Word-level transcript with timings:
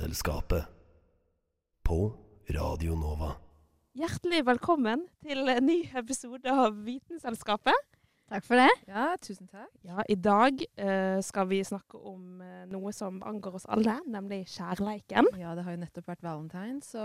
Vitenselskapet. 0.00 0.64
På 1.84 2.12
Radio 2.48 2.94
Nova. 2.96 3.34
Hjertelig 3.92 4.46
velkommen 4.48 5.02
til 5.20 5.44
en 5.52 5.66
ny 5.68 5.76
episode 5.92 6.48
av 6.48 6.78
Vitenselskapet. 6.86 7.76
Takk 8.32 8.46
for 8.46 8.62
det. 8.62 8.70
Ja, 8.88 9.10
tusen 9.20 9.50
takk. 9.50 9.68
Ja, 9.84 10.00
I 10.08 10.16
dag 10.16 10.64
uh, 10.80 11.20
skal 11.20 11.50
vi 11.52 11.60
snakke 11.68 12.00
om 12.00 12.40
uh, 12.40 12.62
noe 12.72 12.94
som 12.96 13.20
angår 13.28 13.58
oss 13.60 13.68
alle, 13.68 13.98
nemlig 14.08 14.46
kjærleiken. 14.54 15.28
Ja, 15.36 15.52
det 15.58 15.66
har 15.68 15.76
jo 15.76 15.82
nettopp 15.84 16.08
vært 16.14 16.24
valentines, 16.24 16.94
så 16.96 17.04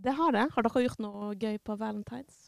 Det 0.00 0.16
har 0.16 0.32
det. 0.32 0.46
Har 0.56 0.64
dere 0.64 0.86
gjort 0.86 1.04
noe 1.04 1.34
gøy 1.36 1.60
på 1.60 1.76
valentines? 1.76 2.46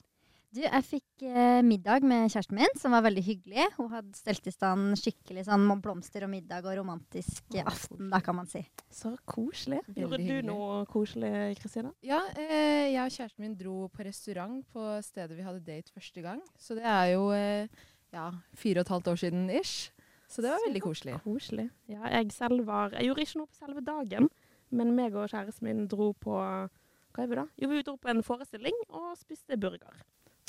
Du, 0.53 0.59
jeg 0.61 0.85
fikk 0.85 1.23
eh, 1.25 1.63
middag 1.65 2.05
med 2.05 2.27
kjæresten 2.29 2.59
min, 2.59 2.75
som 2.77 2.93
var 2.93 3.07
veldig 3.07 3.23
hyggelig. 3.25 3.71
Hun 3.79 3.87
hadde 3.89 4.19
stelt 4.19 4.45
i 4.45 4.53
stand 4.53 4.99
skikkelig 5.01 5.47
sånn 5.47 5.65
blomster 5.81 6.27
og 6.27 6.31
middag 6.35 6.69
og 6.69 6.77
romantisk 6.77 7.57
Å, 7.57 7.63
aften, 7.71 8.11
da 8.13 8.21
kan 8.21 8.37
man 8.37 8.51
si. 8.51 8.61
Så 8.93 9.15
koselig. 9.25 9.81
Gjorde 9.97 10.21
du 10.21 10.45
noe 10.45 10.83
koselig, 10.93 11.33
Kristina? 11.57 11.95
Ja, 12.05 12.21
eh, 12.37 12.93
jeg 12.93 13.01
og 13.01 13.17
kjæresten 13.17 13.47
min 13.47 13.57
dro 13.57 13.89
på 13.89 14.05
restaurant 14.05 14.61
på 14.77 14.91
stedet 15.09 15.41
vi 15.41 15.49
hadde 15.49 15.65
date 15.65 15.97
første 15.97 16.27
gang. 16.29 16.45
Så 16.61 16.77
det 16.77 16.85
er 16.85 17.15
jo 17.15 17.27
eh, 17.33 17.83
ja, 18.13 18.29
fire 18.53 18.85
og 18.85 18.85
et 18.85 18.95
halvt 18.99 19.13
år 19.15 19.25
siden 19.25 19.49
ish. 19.57 19.89
Så 20.29 20.45
det 20.45 20.53
var 20.53 20.69
veldig 20.69 20.85
koselig. 20.85 21.19
Koselig. 21.25 21.69
Ja, 21.89 22.05
jeg 22.13 22.33
selv 22.37 22.67
var 22.69 22.93
Jeg 22.99 23.09
gjorde 23.09 23.25
ikke 23.25 23.41
noe 23.41 23.49
på 23.49 23.63
selve 23.65 23.89
dagen, 23.89 24.29
men 24.69 24.93
meg 25.01 25.17
og 25.17 25.33
kjæresten 25.33 25.71
min 25.71 25.87
dro 25.89 26.13
på 26.13 26.37
Hva 26.37 27.25
er 27.25 27.29
vi 27.29 27.41
da? 27.41 27.49
Jo, 27.57 27.73
vi 27.73 27.87
dro 27.89 27.97
på 27.97 28.13
en 28.13 28.21
forestilling 28.27 28.85
og 28.93 29.15
spiste 29.17 29.57
burger. 29.57 29.97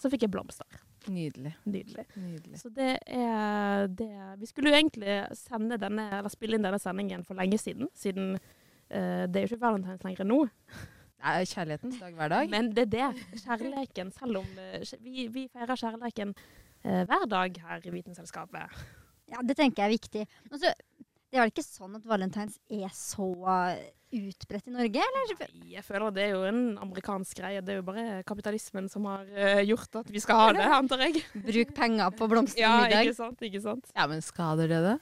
Så 0.03 0.09
fikk 0.11 0.25
jeg 0.25 0.33
blomster. 0.33 0.81
Nydelig. 1.07 1.53
Nydelig. 1.63 2.03
Nydelig. 2.19 2.57
Så 2.59 2.71
det 2.75 2.97
er 3.07 3.87
det 3.87 4.09
Vi 4.39 4.49
skulle 4.49 4.71
jo 4.71 4.79
egentlig 4.79 5.15
sende 5.39 5.77
denne, 5.79 6.09
eller 6.19 6.31
spille 6.31 6.57
inn 6.57 6.65
denne 6.65 6.79
sendingen 6.79 7.23
for 7.27 7.39
lenge 7.39 7.59
siden, 7.59 7.87
siden 7.95 8.33
uh, 8.35 9.23
det 9.27 9.39
er 9.39 9.45
jo 9.45 9.51
ikke 9.53 9.61
valentines 9.63 10.03
lenger 10.03 10.27
nå. 10.27 10.41
Er 11.23 11.45
kjærlighetens 11.47 12.01
dag 12.01 12.17
hver 12.17 12.33
dag. 12.33 12.49
Men 12.51 12.73
det 12.75 12.83
er 12.89 12.91
det. 12.97 13.27
Kjærleken, 13.45 14.11
selv 14.11 14.41
om 14.41 14.59
eh, 14.59 14.83
vi, 14.99 15.29
vi 15.31 15.45
feirer 15.47 15.79
kjærleken 15.79 16.33
uh, 16.35 17.03
hver 17.07 17.23
dag 17.31 17.61
her 17.63 17.87
i 17.87 17.93
Vitenselskapet. 17.95 18.83
Ja, 19.31 19.39
det 19.39 19.55
tenker 19.55 19.85
jeg 19.85 19.87
er 19.87 19.95
viktig. 19.95 20.25
Og 20.51 20.59
så, 20.59 20.73
det 21.33 21.39
er 21.39 21.47
vel 21.47 21.51
ikke 21.55 21.65
sånn 21.65 21.95
at 21.97 22.03
valentines 22.05 22.59
er 22.69 22.91
så 22.93 23.25
utbredt 24.13 24.67
i 24.69 24.73
Norge, 24.75 25.01
eller? 25.01 25.31
Nei, 25.57 25.71
Jeg 25.73 25.81
føler 25.87 26.05
at 26.11 26.17
det 26.19 26.25
er 26.27 26.35
jo 26.35 26.43
en 26.45 26.59
amerikansk 26.83 27.39
greie. 27.39 27.63
Det 27.65 27.73
er 27.73 27.79
jo 27.79 27.85
bare 27.87 28.19
kapitalismen 28.29 28.85
som 28.91 29.07
har 29.09 29.25
uh, 29.33 29.61
gjort 29.65 29.97
at 30.03 30.11
vi 30.13 30.21
skal 30.21 30.37
ha 30.37 30.51
det, 30.53 30.67
antar 30.77 31.01
jeg. 31.07 31.23
Bruk 31.33 31.73
penger 31.73 32.13
på 32.19 32.29
blomster 32.29 32.61
Ja, 32.61 32.75
middag. 32.83 32.99
Ja, 32.99 33.07
ikke 33.09 33.17
sant, 33.17 33.41
ikke 33.49 33.63
sant. 33.63 33.89
Ja, 33.97 34.05
men 34.11 34.21
skader 34.21 34.69
det 34.69 34.83
det? 34.85 34.95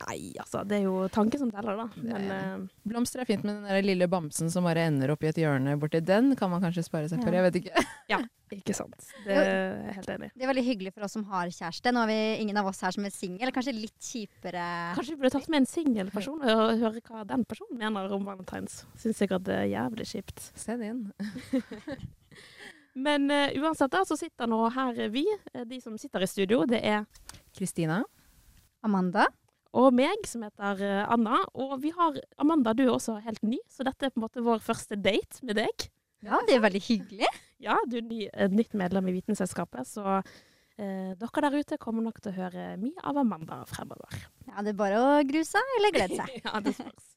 Nei, 0.00 0.32
altså, 0.40 0.62
det 0.64 0.78
er 0.78 0.84
jo 0.86 1.04
tanken 1.12 1.38
som 1.42 1.50
teller, 1.52 1.76
da. 1.76 1.86
Men 2.00 2.22
Det- 2.28 2.36
eh, 2.36 2.66
Blomster 2.88 3.20
er 3.20 3.26
fint, 3.28 3.44
men 3.44 3.60
den 3.60 3.68
der 3.68 3.82
lille 3.82 4.08
bamsen 4.08 4.50
som 4.50 4.64
bare 4.64 4.86
ender 4.88 5.10
opp 5.12 5.22
i 5.24 5.28
et 5.28 5.36
hjørne 5.36 5.78
borti 5.78 6.00
den, 6.04 6.34
kan 6.36 6.48
man 6.50 6.62
kanskje 6.62 6.84
spare 6.86 7.08
seg 7.08 7.22
for. 7.22 7.30
Ja. 7.32 7.42
Jeg 7.42 7.52
vet 7.52 7.58
ikke. 7.62 7.84
ja, 8.14 8.18
ikke 8.50 8.74
sant. 8.74 8.96
Det 9.26 9.36
er 9.36 9.84
jeg 9.84 9.94
helt 9.98 10.08
enig 10.14 10.30
i. 10.30 10.32
Det 10.36 10.42
er 10.46 10.52
veldig 10.54 10.64
hyggelig 10.64 10.94
for 10.94 11.04
oss 11.04 11.12
som 11.12 11.24
har 11.24 11.46
kjæreste. 11.52 11.92
Nå 11.92 12.00
har 12.00 12.06
vi 12.08 12.18
ingen 12.40 12.56
av 12.56 12.66
oss 12.66 12.80
her 12.80 12.90
som 12.96 13.04
er 13.04 13.10
singel. 13.14 13.52
Kanskje 13.52 13.74
litt 13.76 13.98
kjipere 14.00 14.64
Kanskje 14.96 15.16
vi 15.16 15.20
burde 15.20 15.34
tatt 15.36 15.48
med 15.52 15.60
en 15.62 15.66
singel 15.66 16.10
person 16.10 16.40
og 16.40 16.78
høre 16.80 17.00
hva 17.04 17.26
den 17.26 17.44
personen 17.44 17.78
mener 17.78 18.10
om 18.16 18.24
valentines. 18.24 18.84
Syns 18.96 19.20
sikkert 19.20 19.44
det 19.44 19.58
er 19.58 19.68
jævlig 19.74 20.06
kjipt. 20.14 20.50
Send 20.56 20.82
inn. 20.82 21.12
Men 22.94 23.30
uh, 23.30 23.48
uansett 23.62 23.92
da, 23.92 24.00
så 24.04 24.16
sitter 24.18 24.48
nå 24.50 24.64
her 24.74 24.96
vi, 25.14 25.22
eh, 25.54 25.62
de 25.68 25.78
som 25.80 25.94
sitter 25.98 26.24
i 26.24 26.26
studio. 26.30 26.64
Det 26.66 26.80
er 26.82 27.04
Kristina. 27.54 28.00
Amanda. 28.82 29.26
Og 29.76 29.94
meg, 29.94 30.26
som 30.26 30.42
heter 30.46 30.82
eh, 30.82 31.04
Anna. 31.12 31.40
Og 31.54 31.76
vi 31.82 31.92
har 31.94 32.18
Amanda, 32.42 32.74
du 32.74 32.84
er 32.86 32.92
også 32.94 33.20
helt 33.24 33.42
ny, 33.46 33.60
så 33.70 33.86
dette 33.86 34.08
er 34.08 34.14
på 34.14 34.20
en 34.20 34.26
måte 34.26 34.44
vår 34.44 34.62
første 34.64 34.98
date 34.98 35.44
med 35.46 35.60
deg. 35.60 35.86
Ja, 36.26 36.40
det 36.46 36.58
er 36.58 36.66
veldig 36.66 36.84
hyggelig. 36.88 37.30
Ja, 37.60 37.74
du 37.84 37.98
er 37.98 38.04
ny, 38.08 38.22
nytt 38.56 38.70
medlem 38.72 39.10
i 39.10 39.12
Vitenselskapet, 39.18 39.84
så 39.84 40.14
eh, 40.16 41.10
dere 41.20 41.42
der 41.44 41.56
ute 41.60 41.76
kommer 41.76 42.00
nok 42.00 42.22
til 42.24 42.32
å 42.32 42.38
høre 42.38 42.62
mye 42.80 43.04
av 43.04 43.18
Amanda 43.20 43.58
fremover. 43.68 44.16
Ja, 44.46 44.62
det 44.64 44.72
er 44.72 44.78
bare 44.78 45.02
å 45.04 45.10
grue 45.28 45.44
seg 45.44 45.74
eller 45.76 45.92
glede 45.92 46.16
seg. 46.22 46.38
ja, 46.46 46.54
det 46.64 46.72
spørs. 46.78 47.10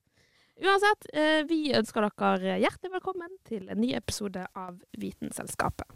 Uansett, 0.60 1.08
eh, 1.16 1.46
vi 1.48 1.62
ønsker 1.80 2.10
dere 2.10 2.58
hjertelig 2.60 2.92
velkommen 2.98 3.40
til 3.48 3.72
en 3.72 3.80
ny 3.80 3.94
episode 3.96 4.44
av 4.52 4.84
Vitenselskapet. 5.00 5.88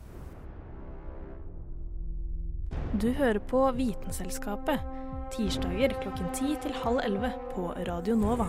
Du 2.96 3.12
hører 3.20 3.44
på 3.52 3.68
Vitenselskapet. 3.76 5.07
Tirsdager 5.32 5.94
klokken 6.02 6.28
10 6.34 6.56
til 6.64 6.74
halv 6.84 7.00
11 7.04 7.32
på 7.52 7.68
Radio 7.88 8.16
Nova. 8.16 8.48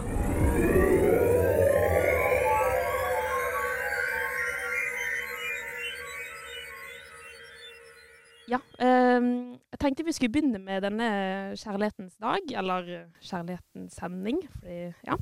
Ja, 8.48 8.60
eh, 8.80 9.28
jeg 9.72 9.80
tenkte 9.82 10.06
vi 10.06 10.14
skulle 10.16 10.32
begynne 10.32 10.60
med 10.62 10.82
denne 10.86 11.08
kjærlighetens 11.58 12.16
dag, 12.22 12.52
eller 12.62 12.90
kjærlighetens 13.20 13.98
sending, 13.98 14.42
fordi, 14.56 14.80
ja. 15.06 15.18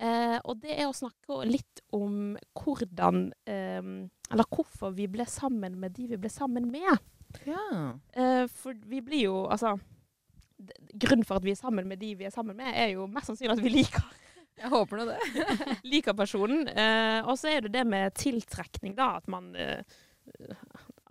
Eh, 0.00 0.38
og 0.48 0.60
det 0.62 0.78
er 0.78 0.86
å 0.88 0.96
snakke 0.96 1.42
litt 1.44 1.82
om 1.92 2.36
hvordan, 2.56 3.32
eh, 3.46 3.80
eller 4.30 4.48
hvorfor 4.48 4.94
vi 4.96 5.08
ble 5.12 5.26
sammen 5.28 5.80
med 5.80 5.96
de 5.96 6.06
vi 6.14 6.20
ble 6.20 6.30
sammen 6.32 6.70
med. 6.72 7.00
Ja. 7.46 7.64
Eh, 8.14 8.46
for 8.48 8.74
vi 8.86 9.00
blir 9.04 9.24
jo, 9.26 9.46
altså, 9.50 9.76
grunnen 10.92 11.26
for 11.26 11.40
at 11.40 11.46
vi 11.46 11.54
er 11.54 11.60
sammen 11.60 11.88
med 11.88 12.00
de 12.02 12.14
vi 12.18 12.28
er 12.28 12.34
sammen 12.34 12.58
med, 12.58 12.72
er 12.74 12.94
jo 12.94 13.08
mest 13.10 13.30
sannsynlig 13.30 13.56
at 13.56 13.64
vi 13.64 13.74
liker 13.80 14.10
Jeg 14.60 14.68
håper 14.68 15.00
nå 15.00 15.04
det. 15.08 15.18
liker 15.92 16.12
personen. 16.12 16.66
Eh, 16.68 17.24
og 17.24 17.38
så 17.40 17.48
er 17.48 17.64
det 17.64 17.70
det 17.78 17.84
med 17.88 18.12
tiltrekning, 18.18 18.92
da. 18.98 19.14
At 19.16 19.30
man 19.32 19.54
eh, 19.56 19.80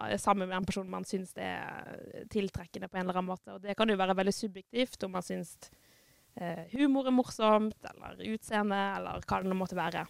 er 0.05 0.21
sammen 0.21 0.47
med 0.47 0.57
en 0.57 0.67
person 0.67 0.89
man 0.89 1.07
syns 1.07 1.33
det 1.33 1.47
er 1.47 2.25
tiltrekkende 2.31 2.89
på 2.91 2.99
en 2.99 3.07
eller 3.07 3.17
annen 3.17 3.31
måte. 3.31 3.55
Og 3.55 3.63
det 3.63 3.75
kan 3.77 3.89
jo 3.89 3.97
være 3.99 4.17
veldig 4.19 4.35
subjektivt 4.35 5.07
om 5.07 5.15
man 5.17 5.25
syns 5.25 5.55
eh, 6.39 6.65
humor 6.75 7.09
er 7.09 7.15
morsomt, 7.15 7.89
eller 7.93 8.21
utseende, 8.29 8.79
eller 8.99 9.25
hva 9.25 9.41
det 9.41 9.51
nå 9.51 9.57
måtte 9.57 9.79
være. 9.79 10.05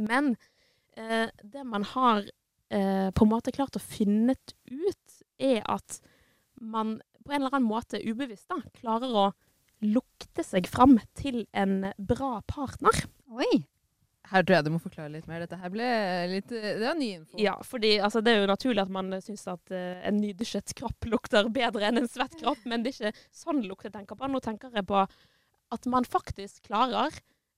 Men 0.00 0.34
eh, 0.96 1.28
det 1.42 1.64
man 1.68 1.86
har 1.94 2.24
eh, 2.72 3.08
på 3.14 3.26
en 3.26 3.32
måte 3.32 3.54
klart 3.54 3.78
å 3.78 3.84
finne 3.84 4.36
ut, 4.66 5.22
er 5.42 5.62
at 5.70 6.00
man 6.62 7.00
på 7.24 7.32
en 7.32 7.42
eller 7.42 7.54
annen 7.54 7.70
måte 7.70 8.00
ubevisst 8.02 8.50
da, 8.52 8.60
klarer 8.78 9.16
å 9.16 9.26
lukte 9.82 10.44
seg 10.46 10.68
fram 10.70 10.98
til 11.18 11.44
en 11.52 11.90
bra 11.98 12.38
partner. 12.46 13.04
Oi. 13.32 13.64
Her 14.30 14.44
tror 14.46 14.56
jeg 14.56 14.64
du 14.64 14.70
må 14.72 14.80
forklare 14.80 15.10
litt 15.12 15.26
mer. 15.28 15.42
Dette 15.42 15.58
her 15.58 15.72
ble 15.72 15.88
litt 16.30 16.52
Det 16.52 16.76
var 16.80 16.96
ny 16.96 17.08
info. 17.18 17.36
Ja, 17.42 17.56
fordi 17.66 17.96
altså, 18.00 18.22
det 18.24 18.32
er 18.32 18.44
jo 18.44 18.52
naturlig 18.52 18.84
at 18.84 18.94
man 18.94 19.10
syns 19.24 19.44
at 19.50 19.74
uh, 19.74 19.98
en 20.06 20.20
nydusjet 20.22 20.72
kropp 20.78 21.08
lukter 21.10 21.50
bedre 21.52 21.88
enn 21.88 22.00
en 22.00 22.08
svett 22.10 22.38
kropp, 22.40 22.62
men 22.68 22.84
det 22.84 22.94
er 22.94 23.10
ikke 23.10 23.26
sånn 23.42 23.64
lukt 23.66 23.88
jeg 23.88 23.96
tenker 23.96 24.18
på. 24.18 24.30
Nå 24.30 24.40
tenker 24.44 24.72
jeg 24.72 24.86
på 24.88 25.02
at 25.72 25.88
man 25.90 26.06
faktisk 26.08 26.70
klarer 26.70 27.12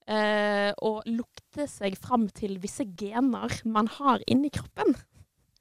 uh, 0.09 0.71
å 0.81 0.91
lukte 1.05 1.69
seg 1.69 1.97
fram 2.01 2.27
til 2.33 2.57
visse 2.63 2.87
gener 2.97 3.61
man 3.69 3.91
har 3.99 4.25
inni 4.27 4.51
kroppen. 4.53 4.97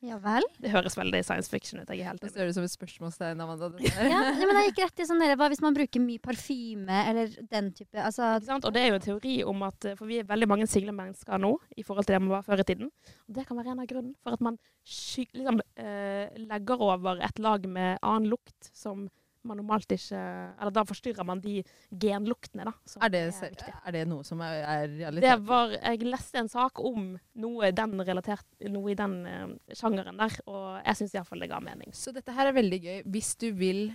Ja 0.04 0.18
vel. 0.20 0.44
Det 0.60 0.70
høres 0.72 0.96
veldig 0.98 1.20
science 1.24 1.48
fiction 1.48 1.80
ut. 1.80 1.88
jeg 1.88 2.02
er 2.02 2.10
helt 2.10 2.22
Det 2.22 2.30
ser 2.32 2.50
ut 2.50 2.56
som 2.56 2.66
et 2.66 2.72
spørsmålstegn, 2.72 3.40
Amanda. 3.40 3.70
Ja, 3.94 4.20
ja, 4.36 4.44
men 4.44 4.58
jeg 4.60 4.72
gikk 4.72 4.82
rett 4.84 5.02
i 5.04 5.06
sånn 5.08 5.22
der, 5.22 5.34
hva 5.40 5.48
hvis 5.52 5.62
man 5.64 5.76
bruker 5.76 6.02
mye 6.04 6.20
parfyme 6.22 7.00
eller 7.10 7.32
den 7.50 7.70
type 7.76 8.00
altså, 8.00 8.34
Ikke 8.36 8.50
sant? 8.50 8.68
Og 8.68 8.74
det 8.74 8.82
er 8.82 8.92
jo 8.92 8.98
en 8.98 9.06
teori 9.06 9.36
om 9.48 9.64
at 9.66 9.88
eh, 9.88 9.96
For 9.98 10.10
vi 10.10 10.20
er 10.20 10.28
veldig 10.28 10.50
mange 10.50 10.68
single 10.70 10.94
mennesker 10.96 11.40
nå 11.40 11.54
i 11.76 11.86
forhold 11.86 12.08
til 12.08 12.18
det 12.18 12.22
man 12.26 12.34
var 12.36 12.46
før 12.46 12.60
i 12.60 12.68
tiden. 12.68 12.92
Og 13.28 13.38
det 13.38 13.46
kan 13.48 13.58
være 13.58 13.74
en 13.74 13.84
av 13.84 13.90
grunnen 13.90 14.14
for 14.20 14.36
at 14.36 14.44
man 14.44 14.58
liksom, 14.84 15.60
eh, 15.80 16.40
legger 16.50 16.88
over 16.90 17.22
et 17.24 17.40
lag 17.42 17.68
med 17.68 18.02
annen 18.02 18.28
lukt 18.34 18.72
som 18.76 19.08
man 19.48 19.58
normalt 19.60 19.90
ikke 19.94 20.18
Eller 20.18 20.72
da 20.74 20.84
forstyrrer 20.88 21.26
man 21.28 21.40
de 21.44 21.58
genluktene, 21.90 22.64
da. 22.68 22.72
som 22.88 23.02
Er 23.04 23.12
det, 23.14 23.22
er, 23.44 23.74
er 23.86 23.96
det 23.96 24.04
noe 24.10 24.24
som 24.26 24.40
er, 24.44 24.60
er 24.64 24.86
Det 24.88 24.98
realitet? 25.02 25.44
var, 25.48 25.74
jeg 25.76 26.06
leste 26.08 26.40
en 26.42 26.48
sak 26.52 26.80
om 26.80 27.12
noe 27.44 27.70
den, 27.76 27.94
relatert, 28.08 28.46
noe 28.72 28.92
i 28.92 28.96
den 28.98 29.18
uh, 29.26 29.74
sjangeren 29.76 30.16
der, 30.20 30.38
og 30.50 30.80
jeg 30.84 31.00
syns 31.02 31.14
iallfall 31.18 31.44
det 31.44 31.50
ga 31.52 31.60
mening. 31.64 31.92
Så 31.96 32.12
dette 32.16 32.32
her 32.36 32.50
er 32.50 32.56
veldig 32.56 32.80
gøy. 32.84 32.98
Hvis 33.14 33.34
du 33.40 33.50
vil 33.58 33.86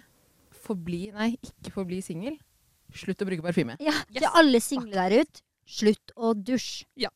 forbli 0.59 1.07
Nei, 1.15 1.31
ikke 1.41 1.71
forbli 1.73 2.01
singel. 2.03 2.37
Slutt 2.95 3.21
å 3.21 3.27
bruke 3.29 3.45
parfyme. 3.45 3.75
Ja, 3.83 3.93
Yes. 4.09 4.23
Til 4.23 4.29
alle 4.41 4.59
single 4.65 4.95
der 5.07 5.21
ute, 5.21 5.43
slutt 5.69 6.13
å 6.17 6.33
dusje. 6.33 7.09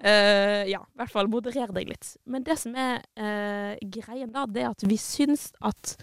Eh, 0.00 0.64
ja, 0.70 0.80
i 0.80 0.96
hvert 0.96 1.12
fall 1.12 1.28
moderer 1.28 1.72
deg 1.76 1.90
litt. 1.90 2.14
Men 2.24 2.44
det 2.46 2.56
som 2.60 2.72
er 2.78 3.02
uh, 3.20 3.74
greien 3.84 4.30
da, 4.32 4.46
det 4.48 4.62
er 4.64 4.70
at 4.72 4.84
vi 4.88 4.96
syns 5.00 5.50
at 5.60 5.94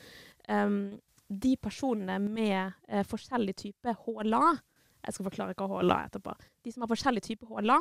em, 0.53 0.99
de 1.27 1.55
personene 1.59 2.17
med 2.23 2.73
eh, 2.87 3.03
forskjellig 3.07 3.55
type 3.59 3.93
HLA 4.05 4.43
Jeg 5.07 5.15
skal 5.15 5.27
forklare 5.27 5.55
hva 5.57 5.67
HLA 5.71 5.97
er 5.97 6.09
etterpå. 6.09 6.33
De 6.63 6.73
som 6.73 6.83
har 6.83 6.91
forskjellig 6.91 7.23
type 7.23 7.47
HLA, 7.47 7.77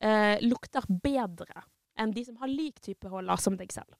eh, 0.00 0.36
lukter 0.42 0.86
bedre 0.88 1.66
enn 2.00 2.14
de 2.14 2.24
som 2.26 2.38
har 2.40 2.50
lik 2.50 2.80
type 2.82 3.08
HLA 3.10 3.36
som 3.38 3.58
deg 3.58 3.70
selv. 3.72 3.94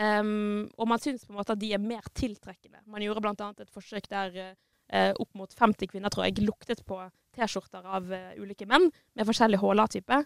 Um, 0.00 0.68
og 0.80 0.88
man 0.88 1.00
syns 1.02 1.26
på 1.26 1.32
en 1.34 1.38
måte 1.40 1.52
at 1.52 1.60
de 1.60 1.72
er 1.74 1.82
mer 1.82 2.04
tiltrekkende. 2.16 2.80
Man 2.88 3.02
gjorde 3.04 3.20
bl.a. 3.24 3.48
et 3.60 3.72
forsøk 3.72 4.06
der 4.08 4.36
eh, 4.40 5.12
opp 5.12 5.34
mot 5.36 5.52
50 5.52 5.90
kvinner 5.90 6.12
tror 6.12 6.26
jeg, 6.26 6.44
luktet 6.44 6.84
på 6.88 7.00
T-skjorter 7.36 7.84
av 7.84 8.12
eh, 8.12 8.36
ulike 8.40 8.68
menn 8.70 8.88
med 8.88 9.28
forskjellig 9.28 9.60
HLA-type. 9.62 10.20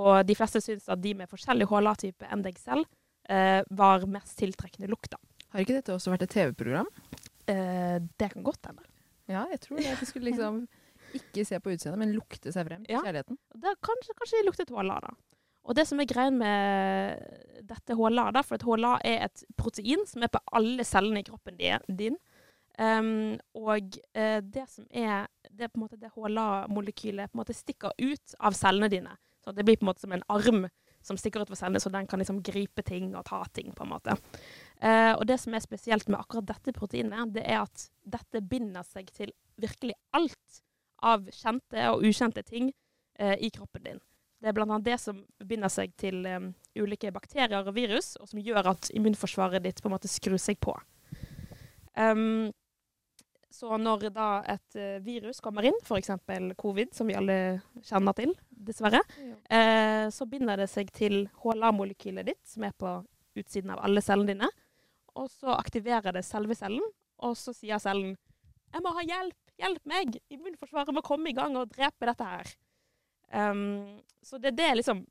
Og 0.00 0.22
de 0.26 0.36
fleste 0.38 0.62
syns 0.62 0.88
at 0.90 1.02
de 1.02 1.14
med 1.18 1.30
forskjellig 1.30 1.68
HLA-type 1.70 2.26
enn 2.30 2.44
deg 2.46 2.58
selv 2.60 2.86
eh, 3.30 3.60
var 3.70 4.06
mest 4.10 4.36
tiltrekkende 4.40 4.90
lukt. 4.90 5.14
Har 5.50 5.64
ikke 5.64 5.78
dette 5.80 5.94
også 5.94 6.12
vært 6.14 6.26
et 6.26 6.34
TV-program? 6.34 6.90
Eh, 7.50 7.96
det 8.20 8.30
kan 8.34 8.46
godt 8.46 8.70
hende. 8.70 8.84
Ja, 9.30 9.44
jeg 9.50 9.60
tror 9.64 9.80
det. 9.80 9.88
At 9.92 10.02
de 10.02 10.06
skulle 10.06 10.28
liksom 10.30 10.62
ikke 11.16 11.44
se 11.46 11.58
på 11.58 11.72
utseendet, 11.74 11.98
men 11.98 12.14
lukte 12.14 12.52
seg 12.54 12.68
frem 12.68 12.84
til 12.86 12.94
Ja. 12.94 13.02
kjærligheten. 13.02 13.38
Det, 13.58 13.74
kanskje, 13.82 14.14
kanskje 14.18 14.40
de 14.40 14.46
luktet 14.46 14.70
HLA, 14.70 15.00
da. 15.02 15.14
Og 15.68 15.76
det 15.76 15.84
som 15.86 16.00
er 16.00 16.08
greien 16.08 16.38
med 16.40 17.18
dette 17.68 17.94
HLA, 17.98 18.30
da, 18.32 18.42
for 18.46 18.56
at 18.56 18.64
HLA 18.64 18.94
er 19.04 19.26
et 19.26 19.42
protein 19.60 20.06
som 20.08 20.22
er 20.24 20.30
på 20.32 20.40
alle 20.56 20.86
cellene 20.86 21.20
i 21.20 21.26
kroppen 21.26 21.58
din. 21.98 22.16
Um, 22.80 23.36
og 23.58 23.98
uh, 24.16 24.38
det 24.40 24.64
som 24.70 24.86
er 24.88 25.26
det, 25.50 25.66
er 25.66 25.68
på 25.68 25.76
en 25.76 25.82
måte 25.84 25.98
det 26.00 26.12
HLA-molekylet 26.14 27.28
på 27.28 27.36
en 27.36 27.42
måte 27.42 27.56
stikker 27.58 27.92
ut 27.98 28.36
av 28.40 28.56
cellene 28.56 28.88
dine. 28.88 29.12
Så 29.44 29.52
det 29.52 29.66
blir 29.66 29.76
på 29.76 29.84
en 29.84 29.90
måte 29.90 30.06
som 30.06 30.14
en 30.16 30.24
arm 30.32 30.64
som 31.04 31.18
stikker 31.20 31.42
ut 31.44 31.50
fra 31.50 31.58
cellene, 31.60 31.80
så 31.80 31.92
den 31.92 32.06
kan 32.08 32.20
liksom 32.20 32.40
gripe 32.44 32.82
ting 32.86 33.12
og 33.16 33.24
ta 33.28 33.42
ting. 33.52 33.72
på 33.76 33.84
en 33.84 33.92
måte. 33.92 34.16
Eh, 34.80 35.12
og 35.12 35.26
det 35.28 35.36
som 35.42 35.54
er 35.54 35.64
spesielt 35.64 36.08
med 36.08 36.20
akkurat 36.20 36.48
dette 36.48 36.72
proteinet, 36.76 37.34
det 37.34 37.44
er 37.44 37.62
at 37.66 37.88
dette 38.08 38.40
binder 38.40 38.86
seg 38.86 39.10
til 39.12 39.32
virkelig 39.60 39.96
alt 40.16 40.62
av 41.04 41.26
kjente 41.32 41.88
og 41.92 42.04
ukjente 42.08 42.44
ting 42.46 42.70
eh, 43.20 43.36
i 43.40 43.50
kroppen 43.52 43.84
din. 43.84 44.00
Det 44.40 44.48
er 44.48 44.62
annet 44.64 44.86
det 44.86 44.96
som 45.02 45.18
binder 45.44 45.68
seg 45.72 45.92
til 46.00 46.24
eh, 46.24 46.48
ulike 46.80 47.12
bakterier 47.12 47.60
og 47.60 47.76
virus, 47.76 48.14
og 48.20 48.30
som 48.30 48.40
gjør 48.40 48.72
at 48.72 48.88
immunforsvaret 48.96 49.64
ditt 49.64 49.82
på 49.82 49.90
en 49.90 49.96
måte 49.98 50.08
skrur 50.08 50.40
seg 50.40 50.60
på. 50.64 50.76
Um, 51.98 52.48
så 53.50 53.76
når 53.76 54.06
da 54.14 54.28
et 54.48 54.78
uh, 54.78 55.02
virus 55.04 55.42
kommer 55.44 55.66
inn, 55.66 55.76
f.eks. 55.82 56.12
covid, 56.56 56.94
som 56.96 57.10
vi 57.10 57.16
alle 57.18 57.36
kjenner 57.84 58.14
til, 58.16 58.32
dessverre, 58.48 59.02
eh, 59.50 60.06
så 60.14 60.26
binder 60.30 60.60
det 60.60 60.68
seg 60.70 60.92
til 60.94 61.24
HLA-molekylet 61.42 62.30
ditt, 62.30 62.42
som 62.46 62.64
er 62.64 62.76
på 62.78 63.00
utsiden 63.40 63.72
av 63.74 63.82
alle 63.84 64.02
cellene 64.04 64.32
dine. 64.34 64.50
Og 65.18 65.30
så 65.32 65.54
aktiverer 65.56 66.14
det 66.14 66.24
selve 66.26 66.56
cellen, 66.58 66.84
og 67.20 67.36
så 67.36 67.54
sier 67.56 67.80
cellen 67.82 68.16
'Jeg 68.70 68.82
må 68.84 68.92
ha 68.94 69.02
hjelp! 69.02 69.38
Hjelp 69.60 69.86
meg! 69.90 70.18
Immunforsvaret 70.30 70.94
må 70.94 71.02
komme 71.02 71.30
i 71.30 71.36
gang 71.36 71.56
og 71.58 71.72
drepe 71.72 72.06
dette 72.06 72.24
her'. 72.24 72.52
Um, 73.32 74.00
så 74.22 74.38
det 74.38 74.52
er 74.52 74.56
det 74.58 74.70
liksom 74.80 75.04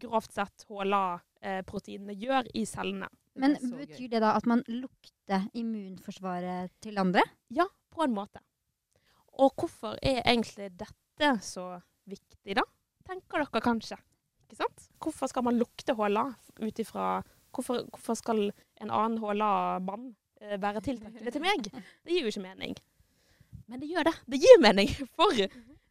grovt 0.00 0.32
sett 0.32 0.64
HLA-proteinene 0.68 2.16
gjør 2.18 2.48
i 2.54 2.64
cellene. 2.68 3.08
Men 3.34 3.56
Det 3.58 3.88
betyr 3.88 4.08
det 4.12 4.20
da 4.22 4.34
at 4.38 4.46
man 4.46 4.62
lukter 4.70 5.48
immunforsvaret 5.54 6.72
til 6.84 6.98
andre? 6.98 7.24
Ja, 7.50 7.66
på 7.90 8.04
en 8.06 8.14
måte. 8.14 8.40
Og 9.42 9.54
hvorfor 9.58 9.98
er 10.02 10.22
egentlig 10.22 10.70
dette 10.78 11.30
så 11.42 11.80
viktig, 12.06 12.54
da? 12.54 12.62
Tenker 13.06 13.42
dere 13.42 13.62
kanskje. 13.64 13.98
Ikke 14.44 14.60
sant? 14.60 14.86
Hvorfor 15.02 15.30
skal 15.30 15.44
man 15.46 15.58
lukte 15.58 15.96
HLA 15.98 16.28
ut 16.62 16.78
ifra 16.78 17.22
hvorfor, 17.54 17.84
hvorfor 17.92 18.18
skal 18.18 18.42
en 18.82 18.90
annen 18.90 19.20
HLA-mann 19.22 20.10
eh, 20.42 20.56
være 20.60 20.82
tiltrekkende 20.84 21.34
til 21.34 21.44
meg? 21.44 21.70
Det 21.70 22.12
gir 22.12 22.26
jo 22.26 22.32
ikke 22.32 22.44
mening. 22.44 22.76
Men 23.70 23.80
det 23.80 23.90
gjør 23.90 24.10
det. 24.10 24.14
Det 24.30 24.40
gir 24.42 24.62
mening. 24.62 24.92
For 25.16 25.40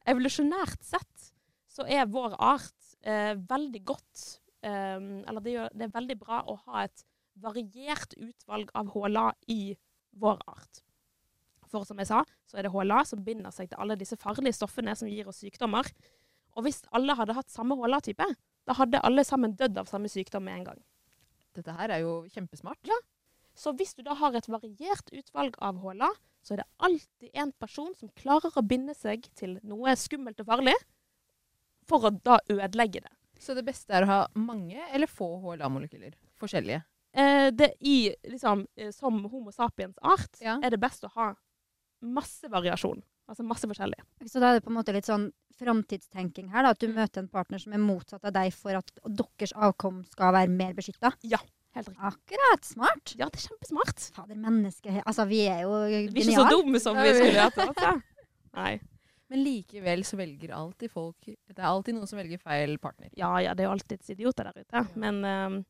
evolusjonært 0.10 0.84
sett 0.86 1.30
så 1.74 1.88
er 1.90 2.10
vår 2.12 2.38
art 2.38 2.96
eh, 3.02 3.34
veldig 3.50 3.82
godt 3.88 4.24
eh, 4.62 5.00
Eller 5.00 5.42
det, 5.42 5.56
gjør, 5.56 5.74
det 5.74 5.88
er 5.88 5.96
veldig 5.96 6.18
bra 6.22 6.44
å 6.46 6.60
ha 6.68 6.86
et 6.86 7.06
variert 7.42 8.14
utvalg 8.20 8.70
av 8.78 8.92
HLA 8.94 9.28
i 9.50 9.62
vår 10.22 10.42
art. 10.46 10.84
For 11.74 11.88
som 11.88 11.98
jeg 11.98 12.12
sa, 12.12 12.22
så 12.46 12.60
er 12.60 12.68
det 12.68 12.74
HLA 12.74 13.00
som 13.10 13.24
binder 13.26 13.54
seg 13.54 13.72
til 13.72 13.82
alle 13.82 13.98
disse 13.98 14.20
farlige 14.22 14.60
stoffene 14.60 14.94
som 14.98 15.10
gir 15.10 15.30
oss 15.32 15.42
sykdommer. 15.42 15.88
Og 16.54 16.68
hvis 16.68 16.84
alle 16.94 17.16
hadde 17.18 17.34
hatt 17.34 17.50
samme 17.50 17.74
HLA-type, 17.80 18.28
da 18.64 18.76
hadde 18.78 19.02
alle 19.04 19.26
sammen 19.26 19.56
dødd 19.58 19.80
av 19.82 19.90
samme 19.90 20.12
sykdom 20.12 20.46
med 20.46 20.60
en 20.60 20.68
gang. 20.70 20.84
Dette 21.54 21.76
her 21.78 21.92
er 21.94 22.04
jo 22.04 22.14
kjempesmart. 22.34 22.90
Så 23.56 23.74
hvis 23.78 23.94
du 23.94 24.02
da 24.06 24.16
har 24.18 24.34
et 24.36 24.48
variert 24.50 25.12
utvalg 25.14 25.58
av 25.62 25.78
HLA, 25.84 26.10
så 26.44 26.56
er 26.56 26.64
det 26.64 26.70
alltid 26.84 27.30
en 27.44 27.52
person 27.62 27.94
som 27.96 28.10
klarer 28.20 28.56
å 28.58 28.64
binde 28.66 28.96
seg 28.98 29.28
til 29.38 29.60
noe 29.64 29.94
skummelt 30.00 30.42
og 30.42 30.50
farlig, 30.50 30.74
for 31.88 32.08
å 32.08 32.14
da 32.24 32.40
ødelegge 32.50 33.04
det. 33.04 33.12
Så 33.40 33.54
det 33.56 33.66
beste 33.68 33.94
er 33.94 34.06
å 34.06 34.10
ha 34.10 34.20
mange 34.40 34.80
eller 34.92 35.08
få 35.12 35.28
HLA-molekyler? 35.44 36.16
Forskjellige. 36.40 36.82
Eh, 37.14 37.52
det 37.54 37.74
i, 37.86 38.10
liksom, 38.26 38.66
eh, 38.76 38.90
som 38.96 39.22
Homo 39.30 39.52
sapiens 39.54 39.98
art 40.02 40.40
Ja. 40.42 40.58
er 40.64 40.70
det 40.72 40.80
best 40.80 41.04
å 41.04 41.12
ha 41.14 41.34
masse 42.02 42.50
variasjon. 42.50 43.04
Altså 43.30 43.46
masse 43.48 43.68
forskjellig. 43.70 44.00
Så 44.28 44.42
da 44.44 44.52
er 44.52 44.58
det 44.58 44.66
på 44.66 44.72
en 44.72 44.78
måte 44.78 44.94
litt 44.96 45.08
sånn 45.08 45.30
framtidstenking 45.60 46.50
her, 46.52 46.66
da. 46.66 46.74
At 46.76 46.82
du 46.82 46.90
møter 46.92 47.24
en 47.24 47.32
partner 47.32 47.62
som 47.62 47.76
er 47.76 47.82
motsatt 47.82 48.24
av 48.28 48.34
deg 48.36 48.54
for 48.56 48.76
at 48.76 48.90
deres 49.06 49.54
avkom 49.56 50.02
skal 50.12 50.34
være 50.36 50.52
mer 50.52 50.74
beskytta. 50.78 51.14
Helt 51.74 51.90
riktig. 51.90 52.04
Akkurat. 52.06 52.66
Smart. 52.68 53.14
Ja, 53.18 53.30
det 53.32 53.40
er 53.40 53.46
kjempesmart. 53.48 54.08
Fader, 54.14 54.38
mennesker 54.38 55.00
Altså, 55.02 55.26
vi 55.30 55.44
er 55.50 55.64
jo 55.66 55.78
Vi 55.88 55.96
er 56.06 56.10
ikke 56.28 56.42
så 56.42 56.50
dumme 56.52 56.82
som 56.84 57.00
vi 57.00 57.14
skulle 57.18 57.48
hatt. 57.48 57.62
Altså. 57.64 57.94
Nei. 58.60 58.74
Men 59.34 59.42
likevel 59.42 60.04
så 60.06 60.20
velger 60.20 60.52
alltid 60.54 60.92
folk 60.94 61.26
Det 61.26 61.56
er 61.56 61.66
alltid 61.66 61.96
noen 61.98 62.10
som 62.10 62.20
velger 62.20 62.42
feil 62.44 62.76
partner. 62.82 63.10
Ja 63.18 63.32
ja, 63.42 63.56
det 63.58 63.64
er 63.64 63.72
jo 63.72 63.78
alltids 63.78 64.12
idioter 64.14 64.52
der 64.52 64.62
ute. 64.62 64.84
Men 65.00 65.24
eh, 65.26 65.64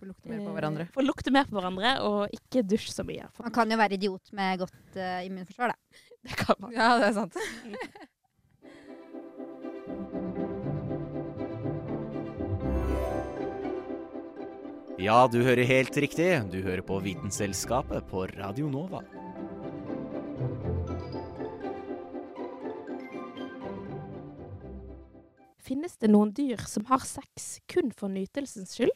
Få 0.00 0.06
lukte 0.08 0.30
mer 0.30 0.40
på 0.46 0.52
hverandre. 0.54 0.86
Få 0.94 1.02
lukte 1.04 1.32
mer 1.34 1.48
på 1.48 1.56
hverandre, 1.58 1.90
og 2.06 2.32
ikke 2.32 2.62
dusj 2.64 2.88
så 2.94 3.04
mye. 3.04 3.26
For 3.34 3.44
Man 3.44 3.52
kan 3.52 3.72
jo 3.72 3.76
være 3.76 3.98
idiot 3.98 4.30
med 4.38 4.62
godt 4.62 4.96
uh, 4.96 5.18
immunforsvar, 5.26 5.74
da. 5.74 6.04
det 6.26 6.36
kan 6.36 6.56
man. 6.58 6.72
Ja, 6.76 6.94
det 7.00 7.10
er 7.10 7.18
sant. 7.22 7.36
Ja, 15.00 15.24
du 15.32 15.38
hører 15.40 15.64
helt 15.64 15.96
riktig. 15.96 16.26
Du 16.52 16.58
hører 16.60 16.82
på 16.84 16.98
Vitenselskapet 17.00 18.04
på 18.10 18.26
Radio 18.34 18.66
Nova. 18.68 18.98
Finnes 25.64 25.96
det 25.96 26.10
noen 26.12 26.34
dyr 26.36 26.60
som 26.68 26.84
har 26.90 27.00
sex 27.08 27.62
kun 27.72 27.88
for 27.96 28.12
nytelsens 28.12 28.76
skyld? 28.76 28.92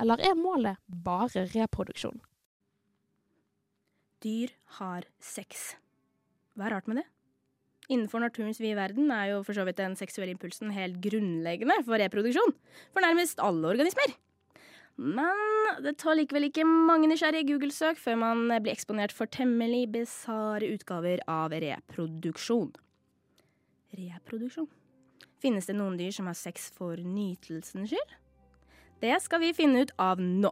Eller 0.00 0.24
er 0.24 0.38
målet 0.38 0.80
bare 0.88 1.44
reproduksjon? 1.52 2.22
Dyr 4.24 4.56
har 4.78 5.04
sex. 5.20 5.74
Hva 6.58 6.66
er 6.66 6.74
rart 6.74 6.88
med 6.90 6.98
det? 6.98 7.06
Innenfor 7.88 8.20
naturens 8.20 8.58
vide 8.60 8.76
verden 8.76 9.12
er 9.14 9.30
jo 9.30 9.42
for 9.46 9.56
så 9.56 9.62
vidt 9.64 9.78
den 9.78 9.94
seksuelle 9.96 10.34
impulsen 10.34 10.72
helt 10.74 10.98
grunnleggende 11.04 11.78
for 11.86 12.02
reproduksjon 12.02 12.50
for 12.90 13.04
nærmest 13.04 13.38
alle 13.40 13.70
organismer. 13.70 14.16
Men 14.98 15.78
det 15.84 15.94
tar 16.02 16.18
likevel 16.18 16.48
ikke 16.48 16.66
mange 16.66 17.06
nysgjerrige 17.06 17.46
Google-søk 17.52 18.00
før 18.02 18.18
man 18.18 18.42
blir 18.50 18.74
eksponert 18.74 19.14
for 19.14 19.30
temmelig 19.30 19.86
bisarre 19.94 20.66
utgaver 20.74 21.22
av 21.30 21.54
reproduksjon. 21.54 22.72
Reproduksjon. 23.94 24.66
Finnes 25.38 25.70
det 25.70 25.78
noen 25.78 25.94
dyr 26.00 26.10
som 26.12 26.26
har 26.26 26.36
sex 26.36 26.66
for 26.74 26.98
nytelsens 26.98 27.94
skyld? 27.94 28.16
Det 28.98 29.14
skal 29.22 29.46
vi 29.46 29.54
finne 29.54 29.86
ut 29.86 29.94
av 30.02 30.18
nå. 30.18 30.50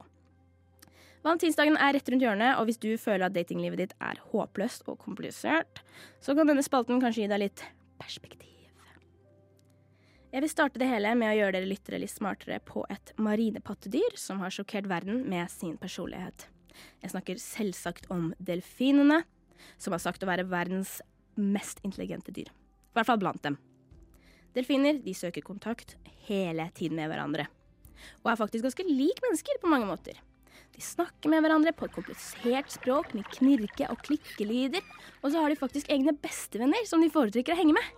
Valentinsdagen 1.27 1.75
er 1.83 1.97
rett 1.97 2.07
rundt 2.13 2.23
hjørnet, 2.23 2.55
og 2.55 2.69
hvis 2.69 2.79
du 2.79 2.93
føler 3.03 3.27
at 3.27 3.35
datinglivet 3.35 3.81
ditt 3.81 3.95
er 3.99 4.21
håpløst 4.31 4.85
og 4.87 5.01
komplisert, 5.03 5.81
så 6.23 6.37
kan 6.39 6.47
denne 6.47 6.63
spalten 6.63 7.01
kanskje 7.03 7.25
gi 7.25 7.31
deg 7.33 7.43
litt 7.43 7.65
perspektiv. 7.99 8.53
Jeg 10.31 10.45
vil 10.45 10.53
starte 10.53 10.79
det 10.79 10.87
hele 10.91 11.15
med 11.19 11.33
å 11.33 11.37
gjøre 11.39 11.55
dere 11.57 11.71
lyttere 11.71 11.99
litt 11.99 12.13
smartere 12.13 12.61
på 12.63 12.85
et 12.93 13.11
marinepattedyr 13.19 14.15
som 14.21 14.39
har 14.43 14.55
sjokkert 14.55 14.87
verden 14.91 15.25
med 15.31 15.51
sin 15.51 15.75
personlighet. 15.81 16.45
Jeg 17.03 17.15
snakker 17.15 17.41
selvsagt 17.43 18.07
om 18.13 18.29
delfinene, 18.39 19.23
som 19.81 19.97
har 19.97 20.05
sagt 20.05 20.23
å 20.23 20.31
være 20.31 20.47
verdens 20.51 21.01
mest 21.41 21.83
intelligente 21.83 22.35
dyr. 22.37 22.53
I 22.53 22.99
hvert 22.99 23.11
fall 23.11 23.23
blant 23.23 23.43
dem. 23.43 23.59
Delfiner 24.55 25.03
de 25.03 25.17
søker 25.17 25.43
kontakt 25.47 25.97
hele 26.29 26.69
tiden 26.77 27.01
med 27.01 27.11
hverandre, 27.11 27.49
og 28.23 28.31
er 28.31 28.41
faktisk 28.45 28.69
ganske 28.69 28.87
lik 28.87 29.25
mennesker 29.27 29.59
på 29.63 29.73
mange 29.73 29.91
måter. 29.91 30.21
De 30.77 30.85
snakker 30.85 31.33
med 31.33 31.41
hverandre 31.41 31.73
på 31.73 31.87
et 31.87 31.95
komplisert 31.95 32.75
språk 32.75 33.15
med 33.17 33.25
knirke- 33.33 33.89
og 33.89 34.03
klikkelyder, 34.05 34.85
og 35.23 35.31
så 35.33 35.41
har 35.41 35.49
de 35.49 35.57
faktisk 35.57 35.89
egne 35.89 36.13
bestevenner 36.21 36.85
som 36.89 37.01
de 37.01 37.09
foretrekker 37.13 37.55
å 37.55 37.61
henge 37.61 37.77
med. 37.77 37.95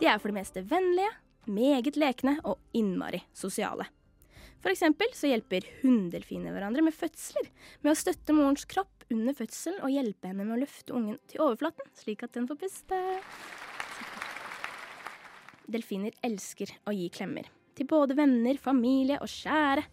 De 0.00 0.08
er 0.10 0.18
for 0.18 0.32
det 0.32 0.40
meste 0.40 0.64
vennlige, 0.66 1.12
meget 1.46 1.94
lekne 2.00 2.40
og 2.42 2.58
innmari 2.74 3.22
sosiale. 3.36 3.86
For 4.64 4.72
eksempel 4.72 5.10
så 5.14 5.28
hjelper 5.28 5.66
hunndelfiner 5.82 6.54
hverandre 6.56 6.82
med 6.82 6.96
fødsler, 6.96 7.46
med 7.84 7.92
å 7.92 7.98
støtte 8.00 8.34
morens 8.34 8.66
kropp 8.66 9.04
under 9.12 9.36
fødselen 9.36 9.82
og 9.84 9.92
hjelpe 9.92 10.30
henne 10.30 10.46
med 10.48 10.56
å 10.56 10.62
løfte 10.64 10.94
ungen 10.96 11.20
til 11.30 11.44
overflaten, 11.44 11.86
slik 12.00 12.24
at 12.26 12.34
den 12.34 12.48
får 12.50 12.62
puste. 12.64 13.02
Delfiner 15.70 16.16
elsker 16.24 16.74
å 16.88 16.96
gi 16.96 17.10
klemmer. 17.14 17.46
Til 17.78 17.86
både 17.90 18.16
venner, 18.18 18.58
familie 18.58 19.20
og 19.22 19.30
kjære. 19.30 19.84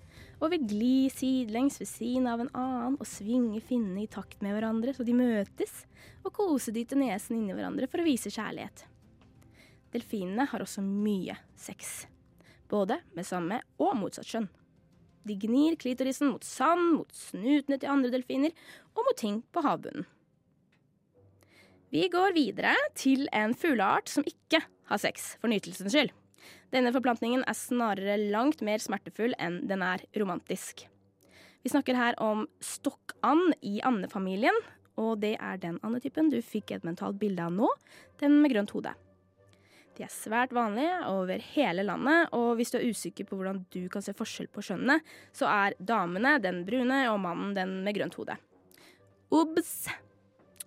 Og 0.41 0.49
vil 0.55 0.63
gli 0.65 0.95
sidelengs 1.13 1.77
ved 1.81 1.89
siden 1.89 2.29
av 2.29 2.41
en 2.41 2.49
annen 2.57 2.95
og 2.97 3.05
svinge 3.05 3.61
finnene 3.61 4.03
i 4.03 4.09
takt 4.09 4.41
med 4.41 4.55
hverandre 4.55 4.93
så 4.97 5.05
de 5.05 5.13
møtes, 5.13 5.83
og 6.25 6.33
kosedytte 6.33 6.97
nesen 6.97 7.37
inni 7.37 7.53
hverandre 7.53 7.89
for 7.89 8.01
å 8.01 8.07
vise 8.07 8.33
kjærlighet. 8.33 8.87
Delfinene 9.93 10.47
har 10.49 10.63
også 10.63 10.81
mye 10.85 11.35
sex. 11.59 12.07
Både 12.71 13.01
med 13.13 13.27
samme 13.27 13.59
og 13.81 13.93
motsatt 13.99 14.29
kjønn. 14.29 14.47
De 15.27 15.35
gnir 15.37 15.75
klitorisen 15.77 16.31
mot 16.31 16.45
sand, 16.45 16.95
mot 16.95 17.13
snutene 17.13 17.77
til 17.77 17.91
andre 17.91 18.09
delfiner 18.13 18.55
og 18.95 19.05
mot 19.05 19.19
ting 19.19 19.41
på 19.53 19.61
havbunnen. 19.65 20.07
Vi 21.91 22.07
går 22.07 22.33
videre 22.33 22.71
til 22.95 23.27
en 23.35 23.53
fugleart 23.53 24.09
som 24.09 24.25
ikke 24.25 24.63
har 24.63 25.01
sex 25.03 25.35
for 25.41 25.51
nytelsens 25.51 25.91
skyld. 25.91 26.13
Denne 26.71 26.93
forplantningen 26.95 27.43
er 27.47 27.57
snarere 27.57 28.15
langt 28.31 28.63
mer 28.63 28.79
smertefull 28.79 29.35
enn 29.39 29.61
den 29.67 29.83
er 29.83 30.03
romantisk. 30.17 30.85
Vi 31.61 31.69
snakker 31.69 31.97
her 31.99 32.17
om 32.23 32.47
stokkand 32.63 33.57
i 33.61 33.81
andefamilien, 33.85 34.55
og 34.99 35.19
det 35.21 35.35
er 35.37 35.59
den 35.61 35.77
andetypen 35.85 36.31
du 36.31 36.39
fikk 36.41 36.71
et 36.73 36.85
mentalt 36.87 37.19
bilde 37.21 37.43
av 37.43 37.53
nå, 37.53 37.69
den 38.23 38.39
med 38.41 38.53
grønt 38.55 38.73
hode. 38.75 38.93
De 39.97 40.05
er 40.05 40.13
svært 40.13 40.53
vanlige 40.55 40.95
over 41.11 41.43
hele 41.51 41.83
landet, 41.85 42.31
og 42.33 42.55
hvis 42.57 42.71
du 42.71 42.79
er 42.79 42.87
usikker 42.87 43.27
på 43.27 43.37
hvordan 43.37 43.59
du 43.73 43.83
kan 43.91 44.03
se 44.05 44.15
forskjell 44.17 44.47
på 44.49 44.63
kjønnene, 44.65 45.01
så 45.35 45.49
er 45.51 45.75
damene 45.77 46.37
den 46.41 46.63
brune 46.65 47.03
og 47.11 47.19
mannen 47.21 47.51
den 47.57 47.81
med 47.85 47.99
grønt 47.99 48.15
hode. 48.17 48.37
Obs! 49.31 49.91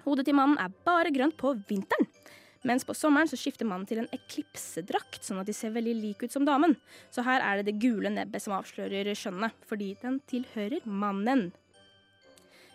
Hodet 0.04 0.28
til 0.28 0.36
mannen 0.36 0.60
er 0.60 0.76
bare 0.84 1.12
grønt 1.14 1.38
på 1.40 1.54
vinteren. 1.66 2.10
Mens 2.64 2.86
på 2.88 2.94
sommeren 2.96 3.28
så 3.28 3.36
skifter 3.36 3.68
mannen 3.68 3.84
til 3.88 4.00
en 4.00 4.08
eklipsedrakt, 4.14 5.20
sånn 5.26 5.42
at 5.42 5.48
de 5.48 5.52
ser 5.56 5.74
veldig 5.74 5.92
like 5.98 6.24
ut 6.24 6.32
som 6.32 6.46
damen. 6.48 6.72
Så 7.12 7.24
her 7.26 7.44
er 7.44 7.60
det 7.60 7.66
det 7.68 7.82
gule 7.82 8.08
nebbet 8.12 8.40
som 8.40 8.56
avslører 8.56 9.10
skjønnet, 9.12 9.52
fordi 9.68 9.90
den 10.00 10.16
tilhører 10.30 10.86
mannen. 10.88 11.50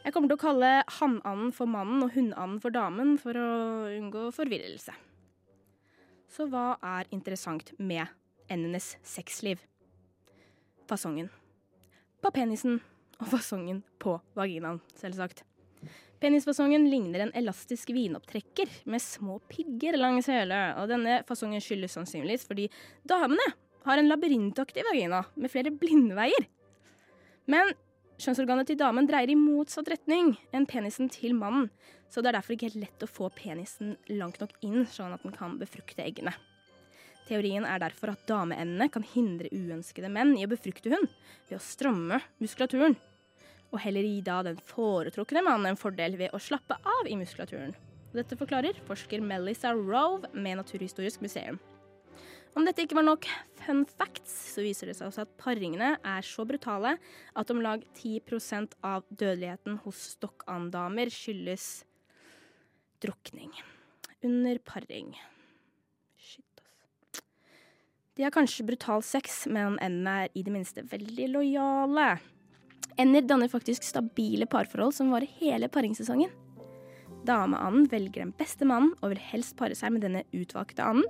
Jeg 0.04 0.14
kommer 0.14 0.30
til 0.30 0.38
å 0.38 0.44
kalle 0.46 0.72
hannanden 1.00 1.52
for 1.58 1.70
mannen 1.70 2.06
og 2.06 2.14
hunnanden 2.14 2.62
for 2.64 2.74
damen 2.74 3.18
for 3.20 3.36
å 3.36 3.50
unngå 3.98 4.30
forvirrelse. 4.38 4.94
Så 6.30 6.46
hva 6.54 6.78
er 6.86 7.10
interessant 7.16 7.74
med 7.82 8.06
endenes 8.50 8.94
sexliv? 9.02 9.60
Fasongen. 10.90 11.34
På 12.22 12.30
penisen 12.36 12.78
og 13.18 13.30
fasongen 13.34 13.82
på 13.98 14.20
vaginaen, 14.38 14.84
selvsagt. 15.02 15.49
Penisfasongen 16.20 16.90
ligner 16.92 17.24
en 17.24 17.34
elastisk 17.40 17.94
vinopptrekker 17.96 18.72
med 18.92 19.02
små 19.02 19.38
pigger 19.48 19.96
langs 19.96 20.28
hele, 20.28 20.58
og 20.76 20.90
denne 20.92 21.22
fasongen 21.28 21.64
skyldes 21.64 21.96
sannsynligvis 21.96 22.44
fordi 22.48 22.68
damene 23.08 23.46
har 23.86 24.02
en 24.02 24.10
labyrintaktig 24.12 24.84
vagina 24.90 25.24
med 25.40 25.52
flere 25.52 25.72
blindveier. 25.72 26.50
Men 27.48 27.72
kjønnsorganet 28.20 28.68
til 28.68 28.80
damen 28.82 29.08
dreier 29.08 29.32
i 29.32 29.40
motsatt 29.40 29.88
retning 29.94 30.34
enn 30.52 30.68
penisen 30.68 31.08
til 31.14 31.38
mannen, 31.40 31.70
så 32.12 32.20
det 32.20 32.34
er 32.34 32.40
derfor 32.42 32.58
ikke 32.58 32.68
helt 32.68 32.84
lett 32.84 33.06
å 33.06 33.10
få 33.10 33.30
penisen 33.32 33.96
langt 34.12 34.42
nok 34.44 34.58
inn, 34.66 34.84
sånn 34.92 35.16
at 35.16 35.24
den 35.24 35.36
kan 35.36 35.56
befrukte 35.62 36.04
eggene. 36.04 36.36
Teorien 37.30 37.64
er 37.70 37.80
derfor 37.80 38.12
at 38.12 38.26
dameendene 38.28 38.90
kan 38.92 39.06
hindre 39.06 39.52
uønskede 39.54 40.10
menn 40.12 40.34
i 40.36 40.44
å 40.44 40.52
befrukte 40.52 40.92
hund 40.92 41.08
ved 41.48 41.60
å 41.60 41.64
stramme 41.64 42.20
muskulaturen, 42.42 42.98
og 43.70 43.82
heller 43.84 44.06
gi 44.06 44.22
da 44.26 44.40
den 44.46 44.60
foretrukne 44.70 45.44
mannen 45.46 45.72
en 45.72 45.80
fordel 45.80 46.18
ved 46.20 46.34
å 46.34 46.42
slappe 46.42 46.78
av 46.78 47.10
i 47.10 47.18
muskulaturen. 47.20 47.76
Dette 48.16 48.38
forklarer 48.38 48.78
forsker 48.88 49.22
Melissa 49.22 49.72
Rove 49.76 50.32
med 50.34 50.58
Naturhistorisk 50.58 51.22
museum. 51.22 51.60
Om 52.58 52.66
dette 52.66 52.82
ikke 52.82 52.98
var 52.98 53.06
nok 53.06 53.28
fun 53.62 53.84
facts, 53.86 54.34
så 54.56 54.64
viser 54.66 54.90
det 54.90 54.96
seg 54.98 55.12
også 55.12 55.28
at 55.28 55.36
paringene 55.38 55.92
er 56.02 56.26
så 56.26 56.46
brutale 56.50 56.96
at 57.38 57.54
om 57.54 57.62
lag 57.62 57.84
10% 57.94 58.74
av 58.82 59.06
dødeligheten 59.10 59.78
hos 59.86 60.02
stokkanddamer 60.16 61.12
skyldes 61.14 61.84
drukning 63.06 63.54
under 64.26 64.58
paring. 64.66 65.14
Shit, 66.18 66.66
ass. 66.66 67.22
De 68.18 68.26
har 68.26 68.34
kanskje 68.36 68.66
brutal 68.68 69.06
sex, 69.06 69.46
men 69.48 69.78
endene 69.78 70.26
er 70.26 70.34
i 70.34 70.44
det 70.44 70.52
minste 70.58 70.84
veldig 70.90 71.30
lojale. 71.38 72.10
Ender 73.00 73.24
danner 73.24 73.48
faktisk 73.48 73.86
stabile 73.88 74.48
parforhold 74.50 74.94
som 74.98 75.12
varer 75.14 75.30
hele 75.40 75.70
paringssesongen. 75.72 76.32
Dameanden 77.28 77.88
velger 77.92 78.26
den 78.26 78.34
beste 78.36 78.68
mannen 78.68 78.92
og 79.00 79.14
vil 79.14 79.22
helst 79.32 79.56
pare 79.60 79.76
seg 79.78 79.94
med 79.96 80.04
denne 80.04 80.26
utvalgte 80.36 80.84
anden. 80.84 81.08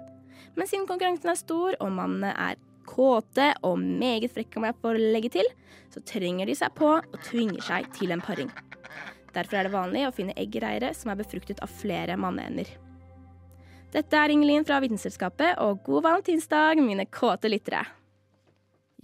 Men 0.55 0.69
siden 0.69 0.87
konkurransen 0.89 1.31
er 1.31 1.39
stor 1.39 1.77
og 1.81 1.93
mannene 1.93 2.31
er 2.33 2.59
kåte 2.89 3.51
og 3.65 3.77
meget 3.81 4.31
frekke, 4.33 4.57
om 4.57 4.65
jeg 4.65 4.77
får 4.81 4.99
legge 5.13 5.31
til, 5.33 5.49
så 5.93 6.01
trenger 6.05 6.49
de 6.49 6.55
seg 6.57 6.73
på 6.77 6.91
og 6.99 7.17
tvinger 7.25 7.61
seg 7.65 7.89
til 7.97 8.13
en 8.13 8.23
paring. 8.23 8.49
Derfor 9.33 9.59
er 9.59 9.67
det 9.67 9.73
vanlig 9.75 10.05
å 10.07 10.13
finne 10.15 10.37
eggreire 10.41 10.93
som 10.97 11.11
er 11.11 11.19
befruktet 11.19 11.61
av 11.65 11.73
flere 11.73 12.17
manneender. 12.17 12.69
Dette 13.93 14.17
er 14.17 14.33
Ingelin 14.33 14.65
fra 14.65 14.77
Vitenselskapet, 14.83 15.57
og 15.65 15.81
god 15.85 16.05
valentinsdag, 16.05 16.81
mine 16.85 17.07
kåte 17.09 17.49
lyttere. 17.49 17.81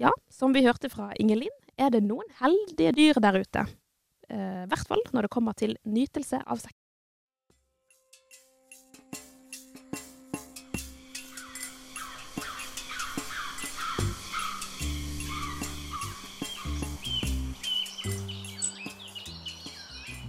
Ja, 0.01 0.11
som 0.29 0.53
vi 0.53 0.65
hørte 0.65 0.91
fra 0.93 1.09
Ingelin, 1.21 1.53
er 1.77 1.91
det 1.91 2.03
noen 2.05 2.27
heldige 2.39 2.95
dyr 2.95 3.19
der 3.23 3.41
ute. 3.41 3.65
Eh, 4.29 4.63
I 4.63 4.69
hvert 4.71 4.87
fall 4.89 5.03
når 5.13 5.27
det 5.27 5.33
kommer 5.35 5.53
til 5.57 5.77
nytelse 5.85 6.41
av 6.45 6.61
sex. 6.63 6.73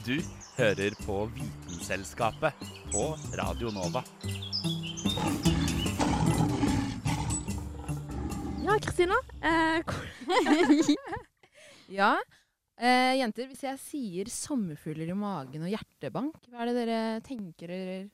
Du 0.07 0.21
hører 0.57 0.95
på 1.03 1.25
Vitenselskapet 1.35 2.69
på 2.93 3.09
Radio 3.35 3.73
Nova. 3.75 4.05
Ja, 8.63 8.79
Kristina. 8.79 9.19
Eh, 9.43 9.83
Ja. 11.93 12.15
Eh, 12.77 13.15
jenter, 13.21 13.49
hvis 13.49 13.63
jeg 13.65 13.81
sier 13.81 14.29
sommerfugler 14.33 15.09
i 15.09 15.17
magen 15.17 15.65
og 15.65 15.73
hjertebank, 15.73 16.43
hva 16.51 16.65
er 16.65 16.71
det 16.71 16.77
dere 16.83 16.99
tenker 17.25 17.73
eller 17.73 18.11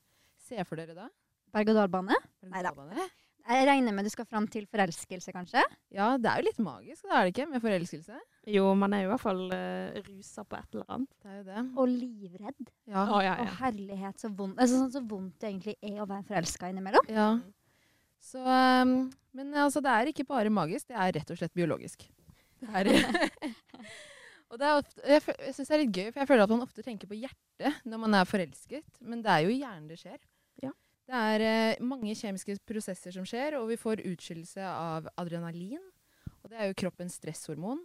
ser 0.47 0.69
for 0.69 0.79
dere 0.79 0.95
da? 0.95 1.09
Berg-og-dal-bane? 1.53 2.17
Neida. 2.47 2.71
Berg-og-dal-bane? 2.71 3.11
Jeg 3.43 3.67
regner 3.67 3.95
med 3.95 4.07
du 4.07 4.11
skal 4.13 4.27
fram 4.29 4.45
til 4.47 4.69
forelskelse, 4.71 5.33
kanskje? 5.35 5.63
Ja, 5.91 6.13
det 6.21 6.31
er 6.31 6.39
jo 6.39 6.47
litt 6.47 6.61
magisk, 6.63 7.03
da 7.09 7.17
er 7.19 7.27
det 7.27 7.33
ikke? 7.33 7.49
Med 7.51 7.65
forelskelse. 7.65 8.21
jo, 8.55 8.69
man 8.79 8.95
er 8.95 9.03
jo 9.03 9.09
i 9.09 9.11
hvert 9.11 9.25
fall 9.25 9.43
uh, 9.51 9.99
rusa 10.07 10.45
på 10.47 10.59
et 10.61 10.77
eller 10.77 10.95
annet. 10.95 11.11
Det 11.19 11.33
er 11.33 11.41
jo 11.41 11.43
det. 11.49 11.65
Og 11.83 11.91
livredd. 11.91 12.71
Ja. 12.87 13.03
Å, 13.03 13.19
ja, 13.25 13.35
ja. 13.41 13.49
Og 13.49 13.59
herlighet, 13.65 14.23
så 14.23 14.31
vondt. 14.31 14.63
Altså, 14.63 14.79
sånn 14.85 14.95
så 14.95 15.03
vondt 15.11 15.43
det 15.43 15.51
egentlig 15.51 15.75
er 15.83 15.99
å 15.99 16.07
være 16.07 16.27
forelska 16.31 16.71
innimellom. 16.71 17.11
ja. 17.11 17.33
Så 18.23 18.39
um, 18.39 19.11
Men 19.35 19.49
altså, 19.59 19.81
det 19.83 19.91
er 19.91 20.13
ikke 20.13 20.29
bare 20.29 20.51
magisk, 20.55 20.93
det 20.93 20.95
er 20.95 21.17
rett 21.17 21.31
og 21.35 21.41
slett 21.41 21.57
biologisk. 21.59 22.05
Og 24.53 24.59
det 24.61 24.69
er 24.69 24.77
ofte, 24.77 25.03
jeg, 25.09 25.23
jeg 25.33 25.55
syns 25.57 25.71
det 25.71 25.75
er 25.75 25.81
litt 25.81 25.97
gøy, 25.97 26.09
for 26.11 26.21
jeg 26.21 26.29
føler 26.29 26.45
at 26.45 26.53
man 26.53 26.65
ofte 26.67 26.85
tenker 26.85 27.09
på 27.09 27.17
hjertet 27.17 27.87
når 27.89 28.01
man 28.03 28.17
er 28.19 28.29
forelsket, 28.29 28.99
men 29.01 29.23
det 29.25 29.33
er 29.33 29.47
jo 29.47 29.55
i 29.55 29.63
hjernen 29.63 29.87
det 29.89 29.97
skjer. 30.03 30.19
Ja. 30.61 30.73
Det 31.09 31.23
er 31.33 31.45
eh, 31.47 31.81
mange 31.85 32.13
kjemiske 32.19 32.59
prosesser 32.69 33.15
som 33.17 33.25
skjer, 33.29 33.57
og 33.59 33.71
vi 33.71 33.79
får 33.81 34.05
utskillelse 34.11 34.67
av 34.69 35.09
adrenalin. 35.17 35.81
Og 36.43 36.53
det 36.53 36.59
er 36.59 36.69
jo 36.69 36.77
kroppens 36.83 37.17
stresshormon. 37.17 37.81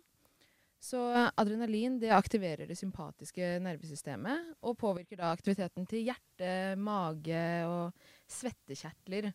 Så 0.83 0.99
adrenalin 1.39 1.97
det 2.01 2.11
aktiverer 2.13 2.67
det 2.69 2.77
sympatiske 2.77 3.55
nervesystemet 3.63 4.51
og 4.61 4.77
påvirker 4.77 5.17
da 5.17 5.31
aktiviteten 5.33 5.87
til 5.89 6.05
hjerte, 6.11 6.51
mage 6.77 7.45
og 7.65 8.11
svettekjertler. 8.29 9.31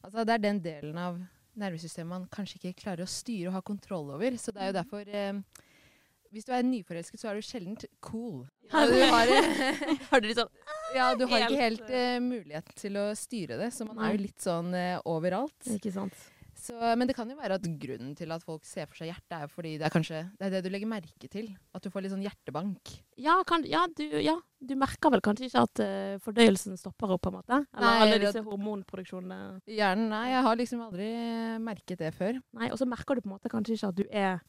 Altså 0.00 0.24
det 0.24 0.34
er 0.34 0.42
den 0.48 0.62
delen 0.64 0.98
av 0.98 1.20
nervesystemet 1.58 2.10
man 2.12 2.28
kanskje 2.32 2.60
ikke 2.60 2.84
klarer 2.84 3.06
å 3.06 3.10
styre 3.10 3.50
og 3.50 3.58
ha 3.58 3.64
kontroll 3.66 4.12
over. 4.14 4.38
Så 4.40 4.54
det 4.54 4.62
er 4.62 4.72
jo 4.72 4.78
derfor 4.78 5.10
eh, 5.10 5.40
Hvis 6.30 6.46
du 6.46 6.52
er 6.54 6.66
nyforelsket, 6.66 7.20
så 7.20 7.30
er 7.30 7.38
du 7.38 7.46
sjelden 7.46 7.78
cool. 8.06 8.44
Ja, 8.70 8.84
du 8.86 8.94
har, 9.00 9.32
Har 10.10 10.22
du 10.22 10.28
litt 10.30 10.38
sånn 10.38 10.52
ja, 10.98 11.12
du 11.14 11.26
har 11.30 11.46
ikke 11.46 11.62
Helt, 11.62 11.88
eh, 11.94 12.18
mulighet 12.22 12.74
til 12.78 12.98
å 13.00 13.08
styre 13.18 13.58
det, 13.60 13.70
så 13.74 13.86
man 13.88 13.98
er 14.02 14.14
jo 14.14 14.22
litt 14.26 14.42
sånn 14.42 14.74
eh, 14.74 14.98
overalt. 15.10 15.58
Ikke 15.70 15.94
sant. 15.94 16.28
Så, 16.60 16.74
men 16.76 17.08
det 17.08 17.14
kan 17.16 17.30
jo 17.30 17.38
være 17.38 17.56
at 17.56 17.66
grunnen 17.80 18.12
til 18.18 18.32
at 18.34 18.44
folk 18.44 18.66
ser 18.68 18.88
for 18.90 19.00
seg 19.00 19.08
hjerte, 19.08 19.32
er 19.32 19.46
jo 19.46 19.52
fordi 19.54 19.76
det 19.80 19.86
er 19.86 19.94
kanskje 19.94 20.18
det 20.36 20.48
er 20.48 20.54
det 20.56 20.64
du 20.66 20.70
legger 20.72 20.90
merke 20.90 21.30
til. 21.32 21.48
At 21.72 21.84
du 21.84 21.88
får 21.92 22.04
litt 22.04 22.12
sånn 22.12 22.24
hjertebank. 22.26 22.92
Ja, 23.20 23.38
kan, 23.48 23.64
ja, 23.68 23.86
du, 23.96 24.04
ja, 24.20 24.36
du 24.60 24.74
merker 24.76 25.12
vel 25.14 25.22
kanskje 25.24 25.48
ikke 25.48 25.64
at 25.64 25.80
uh, 25.82 26.20
fordøyelsen 26.24 26.76
stopper 26.80 27.14
opp, 27.14 27.22
på 27.24 27.32
en 27.32 27.38
måte? 27.38 27.58
Eller 27.72 27.86
Nei, 27.86 28.04
alle 28.04 28.20
disse 28.22 28.42
hormonproduksjonene. 28.44 29.38
Hjernen, 29.70 30.10
nei, 30.12 30.24
jeg 30.34 30.46
har 30.46 30.60
liksom 30.60 30.82
aldri 30.84 31.10
merket 31.64 32.02
det 32.02 32.12
før. 32.16 32.40
Nei, 32.58 32.68
og 32.68 32.80
så 32.80 32.88
merker 32.88 33.16
du 33.16 33.24
på 33.24 33.30
en 33.30 33.36
måte 33.38 33.52
kanskje 33.52 33.78
ikke 33.78 33.92
at 33.92 34.00
du 34.00 34.04
er 34.10 34.40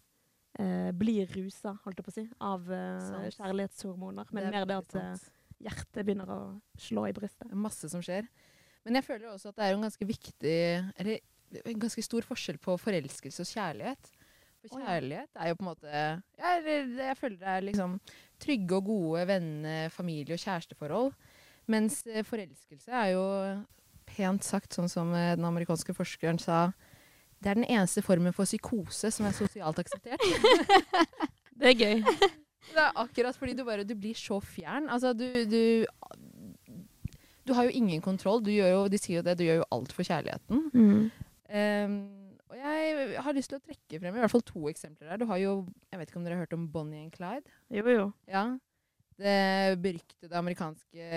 uh, 0.60 0.92
blir 0.98 1.30
rusa, 1.36 1.76
holdt 1.86 2.02
jeg 2.02 2.08
på 2.08 2.14
å 2.14 2.18
si, 2.18 2.26
av 2.52 2.72
uh, 2.72 3.28
kjærlighetshormoner, 3.38 4.32
men 4.32 4.44
Det 4.44 4.50
er 4.50 4.58
mer 4.58 4.70
det 4.70 4.80
at 4.82 4.98
eh, 5.00 5.28
hjertet 5.68 6.02
begynner 6.04 6.32
å 6.34 6.40
slå 6.82 7.08
i 7.08 7.16
brystet. 7.16 7.52
Masse 7.56 7.92
som 7.92 8.04
skjer. 8.04 8.28
Men 8.86 8.98
jeg 9.00 9.08
føler 9.08 9.32
også 9.32 9.52
at 9.52 9.60
det 9.60 9.68
er 9.68 9.76
en 9.76 9.84
ganske 9.86 10.06
viktig 10.10 10.54
Eller 10.98 11.20
en 11.70 11.82
ganske 11.84 12.02
stor 12.02 12.26
forskjell 12.26 12.58
på 12.64 12.74
forelskelse 12.82 13.44
og 13.44 13.50
kjærlighet. 13.50 14.12
For 14.62 14.78
kjærlighet 14.78 15.30
er 15.36 15.50
jo 15.50 15.56
på 15.58 15.64
en 15.66 15.70
måte 15.72 15.90
Jeg, 15.92 16.64
Jeg 16.98 17.18
føler 17.18 17.38
det 17.42 17.48
er 17.48 17.66
liksom 17.66 18.00
trygge 18.42 18.78
og 18.78 18.86
gode 18.86 19.26
venne-, 19.30 19.90
familie- 19.94 20.38
og 20.38 20.42
kjæresteforhold. 20.42 21.12
Mens 21.72 22.02
eh, 22.08 22.24
forelskelse 22.26 22.92
er 22.92 23.12
jo 23.14 23.26
pent 24.10 24.44
sagt, 24.46 24.74
sånn 24.76 24.90
som 24.92 25.14
eh, 25.18 25.36
den 25.38 25.46
amerikanske 25.48 25.94
forskeren 25.98 26.40
sa 26.42 26.72
det 27.42 27.50
er 27.50 27.58
den 27.58 27.66
eneste 27.66 28.04
formen 28.06 28.34
for 28.38 28.46
psykose 28.46 29.10
som 29.10 29.26
er 29.26 29.34
sosialt 29.34 29.80
akseptert. 29.82 30.22
Det 31.62 31.72
er 31.72 31.78
gøy. 31.78 32.04
Det 32.72 32.78
er 32.82 32.94
akkurat 33.02 33.38
fordi 33.38 33.56
du 33.58 33.64
bare 33.66 33.84
du 33.86 33.96
blir 33.98 34.14
så 34.18 34.38
fjern. 34.42 34.86
Altså, 34.90 35.14
du, 35.18 35.26
du 35.50 35.86
Du 37.46 37.54
har 37.58 37.66
jo 37.66 37.74
ingen 37.74 38.02
kontroll. 38.02 38.44
Du 38.46 38.52
gjør 38.54 38.70
jo, 38.70 38.84
de 38.94 38.98
sier 39.02 39.20
jo 39.20 39.26
det, 39.26 39.38
du 39.40 39.44
gjør 39.44 39.64
jo 39.64 39.68
alt 39.74 39.94
for 39.98 40.06
kjærligheten. 40.06 41.10
Ehm, 41.50 41.96
og 42.52 42.60
jeg 42.60 43.22
har 43.24 43.36
lyst 43.38 43.54
til 43.54 43.60
å 43.62 43.64
trekke 43.64 44.00
frem 44.02 44.18
i 44.18 44.22
hvert 44.24 44.34
fall 44.34 44.44
to 44.44 44.66
eksempler 44.72 45.14
der. 45.14 45.22
Du 45.22 45.30
har 45.30 45.40
jo 45.40 45.54
Jeg 45.92 46.02
vet 46.02 46.12
ikke 46.12 46.20
om 46.20 46.26
dere 46.26 46.36
har 46.38 46.46
hørt 46.46 46.58
om 46.58 46.68
Bonnie 46.72 47.06
and 47.06 47.14
Clyde? 47.16 47.48
Jo, 47.72 47.86
jo. 47.88 48.08
Ja. 48.28 48.44
Det 49.22 49.78
beryktede 49.84 50.40
amerikanske 50.40 51.08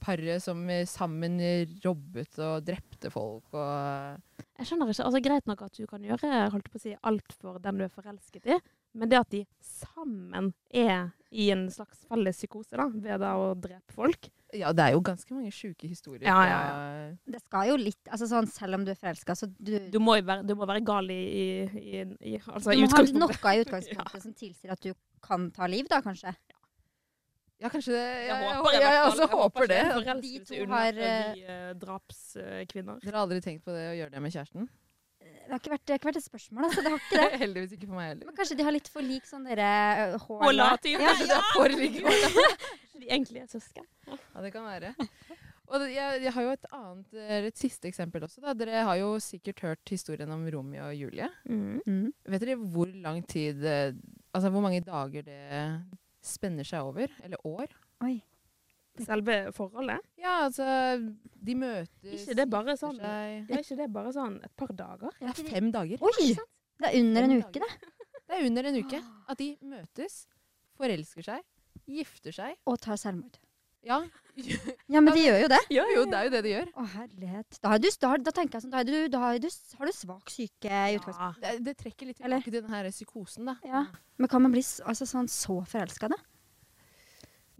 paret 0.00 0.40
som 0.40 0.62
sammen 0.88 1.36
robbet 1.84 2.38
og 2.40 2.64
drepte 2.64 3.10
folk 3.12 3.52
og 3.52 4.40
Jeg 4.56 4.68
skjønner 4.68 4.88
ikke. 4.88 5.04
altså 5.04 5.22
Greit 5.24 5.48
nok 5.50 5.64
at 5.66 5.76
du 5.76 5.86
kan 5.90 6.04
gjøre 6.04 6.48
holdt 6.54 6.70
på 6.72 6.80
å 6.80 6.82
si, 6.82 6.94
alt 6.96 7.36
for 7.36 7.60
den 7.60 7.80
du 7.80 7.84
er 7.84 7.92
forelsket 7.92 8.48
i, 8.48 8.56
men 8.96 9.12
det 9.12 9.20
at 9.20 9.32
de 9.32 9.42
sammen 9.60 10.52
er 10.72 11.10
i 11.30 11.50
en 11.52 11.68
slags 11.72 12.06
felles 12.08 12.40
psykose 12.40 12.80
da, 12.80 12.88
ved 12.88 13.20
da 13.22 13.34
å 13.38 13.52
drepe 13.54 13.94
folk 13.94 14.30
Ja, 14.56 14.72
det 14.74 14.84
er 14.84 14.94
jo 14.96 15.02
ganske 15.04 15.34
mange 15.34 15.52
sjuke 15.54 15.88
historier. 15.88 16.26
Ja, 16.26 16.38
ja, 16.48 16.60
ja. 16.66 17.10
Det 17.34 17.40
skal 17.44 17.68
jo 17.70 17.76
litt 17.80 18.10
altså 18.10 18.26
sånn, 18.30 18.48
Selv 18.50 18.78
om 18.78 18.86
du 18.86 18.92
er 18.92 18.98
forelska, 18.98 19.36
så 19.38 19.48
du, 19.50 19.76
Du 19.92 20.00
må, 20.02 20.16
jo 20.18 20.26
være, 20.26 20.46
du 20.48 20.54
må 20.58 20.66
være 20.68 20.82
gal 20.86 21.10
i, 21.14 21.20
i, 21.20 21.44
i, 21.80 22.00
i, 22.32 22.38
altså, 22.40 22.74
du 22.74 22.84
må 22.86 22.90
ha 22.96 23.04
noe 23.24 23.54
i 23.54 23.62
utgangspunktet 23.64 24.24
som 24.26 24.34
tilsier 24.34 24.74
at 24.74 24.82
du 24.82 24.94
kan 25.22 25.50
ta 25.54 25.68
liv, 25.70 25.86
da, 25.90 26.00
kanskje. 26.04 26.34
Ja, 27.60 27.68
kanskje 27.68 27.92
det. 27.92 28.04
Jeg 28.24 28.28
Jeg, 28.28 28.52
håper 28.56 28.72
jeg, 28.72 28.82
jeg, 28.82 29.00
også 29.04 29.24
jeg 29.26 29.32
håper 29.36 29.66
det. 29.68 29.80
De 29.84 30.36
to 30.48 30.60
har, 30.72 30.92
de 30.96 31.08
blir 31.34 31.50
eh, 31.54 31.72
drapskvinner. 31.82 33.02
Dere 33.04 33.18
har 33.18 33.24
aldri 33.26 33.42
tenkt 33.44 33.66
på 33.66 33.74
det 33.74 33.90
å 33.90 33.98
gjøre 33.98 34.14
det 34.14 34.22
med 34.24 34.32
kjæresten? 34.32 34.70
Det 35.20 35.56
har 35.56 35.60
ikke 35.60 35.72
vært, 35.72 35.82
det 35.82 35.92
har 35.92 35.98
ikke 35.98 36.08
vært 36.08 36.18
et 36.20 36.24
spørsmål, 36.24 36.64
altså. 36.68 36.82
Det 36.84 36.90
har 36.92 37.00
ikke 37.00 37.16
det. 37.18 37.38
Heldigvis 37.42 37.72
ikke 37.76 37.88
for 37.90 37.98
meg 37.98 38.06
heller. 38.06 38.26
Men 38.28 38.36
kanskje 38.38 38.56
de 38.56 38.66
har 38.68 38.74
litt 38.76 38.88
for 38.94 39.02
lik 39.04 39.24
sånn 39.28 39.48
dere 39.50 39.70
uh, 40.14 40.24
hår 40.24 40.44
Hårlativ. 40.46 41.02
Ja, 41.02 41.10
Kanskje 41.18 41.38
De 43.00 43.08
egentlig 43.14 43.42
er 43.42 43.48
søsken. 43.50 43.86
Ja, 44.06 44.42
det 44.44 44.52
kan 44.54 44.66
være. 44.66 44.94
Og 45.70 45.84
jeg, 45.86 46.22
jeg 46.24 46.32
har 46.34 46.42
jo 46.42 46.52
et 46.56 46.64
annet, 46.74 47.12
eller 47.14 47.46
et 47.52 47.58
siste 47.60 47.86
eksempel 47.86 48.24
også. 48.26 48.40
Da. 48.42 48.54
Dere 48.58 48.80
har 48.88 48.96
jo 48.98 49.12
sikkert 49.22 49.60
hørt 49.62 49.92
historien 49.92 50.32
om 50.34 50.42
Romeo 50.50 50.88
og 50.88 50.96
Julie. 50.98 51.28
Mm. 51.46 52.08
Vet 52.26 52.42
dere 52.42 52.56
hvor 52.58 52.90
lang 53.04 53.20
tid 53.30 53.62
eh, 53.64 53.92
Altså 54.34 54.50
hvor 54.50 54.62
mange 54.62 54.80
dager 54.86 55.22
det 55.26 55.38
spenner 56.22 56.66
seg 56.66 56.86
over? 56.86 57.10
Eller 57.22 57.40
år? 57.46 57.70
Oi. 58.06 58.16
Selve 59.00 59.36
forholdet. 59.56 60.02
Ja, 60.20 60.40
altså 60.48 60.66
De 61.40 61.54
møtes 61.56 62.26
Ikke 62.26 62.36
det 62.40 62.46
bare 62.52 62.74
sånn- 62.78 62.98
seg. 63.00 63.46
Er 63.50 63.62
ikke 63.62 63.78
det 63.78 63.88
bare 63.94 64.12
sånn 64.14 64.36
et 64.44 64.52
par 64.58 64.74
dager? 64.76 65.14
Det 65.22 65.30
er 65.32 65.48
fem 65.54 65.70
dager. 65.74 66.02
Oi! 66.04 66.32
Det 66.80 66.90
er 66.90 66.98
under 67.00 67.26
en 67.26 67.36
uke, 67.38 67.62
det. 67.62 67.70
Det 68.26 68.36
er 68.38 68.46
under 68.50 68.68
en 68.70 68.78
uke 68.82 69.00
at 69.30 69.38
de 69.40 69.48
møtes, 69.70 70.18
forelsker 70.78 71.26
seg, 71.26 71.42
gifter 71.90 72.34
seg. 72.36 72.58
Og 72.70 72.80
tar 72.82 73.00
selvmord. 73.00 73.40
Ja, 73.86 74.02
Ja, 74.90 75.00
men 75.00 75.12
de 75.14 75.22
gjør 75.22 75.38
jo 75.42 75.48
det. 75.52 75.58
Ja, 75.72 75.84
jo, 75.94 76.04
det 76.08 76.18
er 76.18 76.26
jo 76.26 76.32
det 76.32 76.40
de 76.46 76.52
gjør. 76.52 76.70
Å, 76.74 76.84
herlighet. 76.94 77.58
Da, 77.60 77.72
har 77.72 77.82
du, 77.82 77.88
da, 78.02 78.10
da 78.28 78.32
tenker 78.34 78.56
jeg 78.56 78.64
sånn, 78.64 78.72
da, 78.72 78.80
har 78.80 78.88
du, 78.88 78.96
da 79.12 79.20
har 79.22 79.38
du, 79.42 79.48
har 79.80 79.90
du 79.90 79.94
svak 79.94 80.32
syke 80.32 80.70
i 80.70 80.96
utgangspunktet. 80.98 81.44
Det, 81.44 81.52
det 81.66 81.74
trekker 81.80 82.10
litt 82.10 82.20
tilbake 82.20 82.48
til 82.48 82.56
den 82.56 82.74
her 82.74 82.88
psykosen, 82.92 83.50
da. 83.50 83.56
Ja. 83.66 83.84
Men 84.20 84.30
kan 84.32 84.44
man 84.44 84.54
bli 84.54 84.62
altså, 84.62 85.08
sånn 85.08 85.30
så 85.30 85.60
forelska, 85.68 86.10
da? 86.12 86.18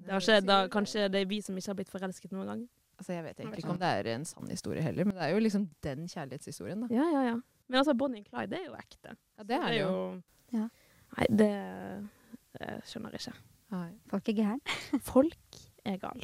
Det 0.01 0.15
har 0.15 0.25
skjedd, 0.25 0.47
da, 0.49 0.63
kanskje 0.73 1.09
det 1.13 1.25
er 1.25 1.29
vi 1.31 1.43
som 1.45 1.59
ikke 1.61 1.73
har 1.73 1.79
blitt 1.83 1.93
forelsket 1.93 2.33
noen 2.33 2.49
gang. 2.49 2.65
Altså, 3.01 3.15
jeg 3.17 3.25
vet 3.27 3.39
egentlig 3.41 3.63
ikke 3.65 3.75
om 3.75 3.81
det 3.81 3.93
er 4.01 4.11
en 4.15 4.27
sann 4.29 4.49
historie 4.53 4.85
heller, 4.85 5.09
men 5.09 5.17
det 5.17 5.27
er 5.27 5.35
jo 5.35 5.45
liksom 5.45 5.69
den 5.85 6.09
kjærlighetshistorien, 6.09 6.87
da. 6.87 6.91
Ja, 6.95 7.07
ja, 7.13 7.23
ja. 7.33 7.37
Men 7.71 7.83
altså, 7.83 7.95
Bonnie 7.97 8.25
and 8.25 8.29
Clyde, 8.29 8.51
det 8.55 8.63
er 8.63 8.67
jo 8.67 8.77
ekte. 8.81 9.15
Ja, 9.39 9.47
det 9.47 9.61
er 9.61 9.69
det 9.69 9.79
jo. 9.83 9.95
Ja. 10.57 10.67
Nei, 11.17 11.29
det, 11.43 11.53
det 12.57 12.75
skjønner 12.89 13.15
jeg 13.17 13.25
ikke. 13.25 13.50
Nei. 13.72 13.92
Folk 14.10 14.28
er 14.30 14.34
gæren. 14.34 14.62
Folk 15.02 15.60
er 15.86 15.98
gal. 15.98 16.22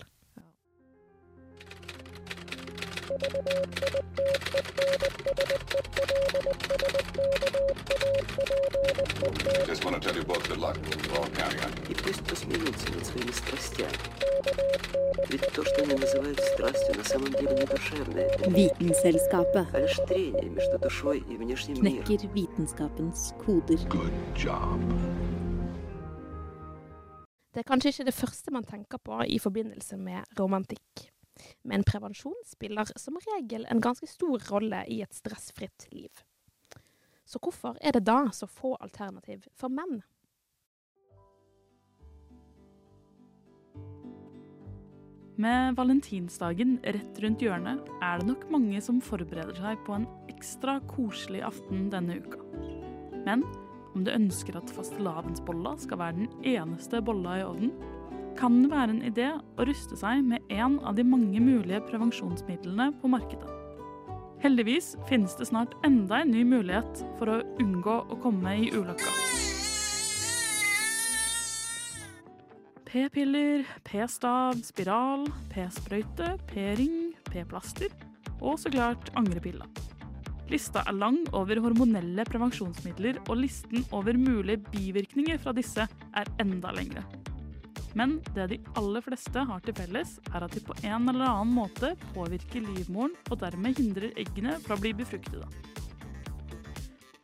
Just 9.65 9.85
want 9.85 9.95
to 9.95 9.99
tell 10.01 10.15
you 10.15 10.23
both 10.23 10.47
good 10.49 10.57
luck. 10.59 10.77
We're 11.09 11.19
all 11.19 11.27
counting 11.29 11.59
on 11.61 11.71
you. 11.71 11.91
И 11.91 11.93
пусть 11.95 12.23
посмеются 12.25 12.91
над 12.91 13.05
своими 13.05 13.31
страстями. 13.31 13.97
Ведь 15.29 15.47
то, 15.53 15.63
что 15.63 15.83
они 15.83 15.95
называют 15.95 16.39
страстью, 16.39 16.95
на 16.97 17.03
самом 17.03 17.31
деле 17.31 17.53
не 17.55 17.65
душевное, 17.65 18.29
Vitenselskapet 18.39 19.67
а 19.73 19.79
лишь 19.79 19.95
трение 20.07 20.49
между 20.49 20.77
душой 20.77 21.19
и 21.19 21.37
внешним 21.37 21.81
миром. 21.81 22.03
knekker 22.03 22.27
vitenskapens 22.33 23.33
koder. 23.45 23.77
Good 23.87 24.11
job. 24.35 24.79
Det 27.56 27.62
er 27.62 27.70
kanskje 27.70 27.88
ikke 27.88 28.04
det 28.04 28.12
første 28.12 28.52
man 28.52 28.66
tenker 28.68 29.00
på 29.00 29.16
i 29.32 29.38
forbindelse 29.40 29.96
med 29.96 30.28
romantikk. 30.36 31.06
Men 31.64 31.86
prevensjon 31.88 32.36
spiller 32.44 32.90
som 33.00 33.16
regel 33.30 33.64
en 33.72 33.80
ganske 33.80 34.04
stor 34.10 34.44
rolle 34.50 34.82
i 34.92 34.98
et 35.00 35.16
stressfritt 35.16 35.86
liv. 35.88 36.20
Så 37.24 37.40
hvorfor 37.40 37.80
er 37.80 37.96
det 37.96 38.04
da 38.04 38.26
så 38.36 38.44
få 38.44 38.74
alternativ 38.76 39.48
for 39.56 39.72
menn? 39.72 40.02
Med 45.40 45.80
valentinsdagen 45.80 46.76
rett 46.84 47.24
rundt 47.24 47.40
hjørnet 47.40 47.88
er 48.04 48.20
det 48.20 48.34
nok 48.34 48.50
mange 48.52 48.84
som 48.84 49.00
forbereder 49.00 49.56
seg 49.56 49.80
på 49.88 49.96
en 49.96 50.10
ekstra 50.28 50.76
koselig 50.92 51.40
aften 51.48 51.88
denne 51.88 52.20
uka. 52.20 52.44
Men 53.24 53.48
om 53.96 54.04
du 54.04 54.12
ønsker 54.12 54.58
at 54.58 54.70
fastelavnsbolla 54.76 55.76
skal 55.80 56.00
være 56.02 56.18
den 56.20 56.28
eneste 56.44 57.00
bolla 57.04 57.38
i 57.40 57.46
ovnen, 57.46 57.72
kan 58.36 58.58
det 58.60 58.68
være 58.68 58.92
en 58.92 59.04
idé 59.08 59.30
å 59.32 59.64
ruste 59.64 59.96
seg 59.96 60.20
med 60.28 60.44
en 60.52 60.76
av 60.84 60.98
de 60.98 61.04
mange 61.08 61.40
mulige 61.40 61.80
prevensjonsmidlene 61.88 62.90
på 63.00 63.08
markedet. 63.08 63.48
Heldigvis 64.44 64.92
finnes 65.08 65.32
det 65.38 65.48
snart 65.48 65.72
enda 65.86 66.20
en 66.20 66.34
ny 66.34 66.44
mulighet 66.44 67.00
for 67.16 67.32
å 67.32 67.40
unngå 67.62 67.96
å 68.12 68.18
komme 68.20 68.52
i 68.60 68.68
ulykka. 68.76 69.14
P-piller, 72.86 73.64
P-stav, 73.88 74.60
spiral, 74.68 75.26
P-sprøyte, 75.52 76.36
P-ring, 76.52 77.16
P-plaster 77.32 77.92
og 78.36 78.60
så 78.60 78.70
klart 78.72 79.10
angrepilla. 79.16 79.66
Lista 80.46 80.84
er 80.86 80.94
lang 80.94 81.18
over 81.34 81.58
hormonelle 81.58 82.22
prevensjonsmidler, 82.28 83.18
og 83.26 83.40
listen 83.40 83.82
over 83.96 84.14
mulige 84.14 84.62
bivirkninger 84.70 85.40
fra 85.42 85.54
disse 85.56 85.86
er 85.86 86.30
enda 86.42 86.70
lengre. 86.76 87.02
Men 87.96 88.18
det 88.36 88.50
de 88.52 88.58
aller 88.76 89.02
fleste 89.02 89.42
har 89.48 89.62
til 89.64 89.74
felles, 89.74 90.18
er 90.30 90.44
at 90.44 90.52
de 90.54 90.60
på 90.62 90.76
en 90.84 91.08
eller 91.10 91.26
annen 91.30 91.54
måte 91.56 91.94
påvirker 92.12 92.62
livmoren 92.62 93.16
og 93.30 93.40
dermed 93.40 93.80
hindrer 93.80 94.12
eggene 94.20 94.58
fra 94.62 94.76
å 94.76 94.82
bli 94.82 94.92
befruktede. 94.98 95.48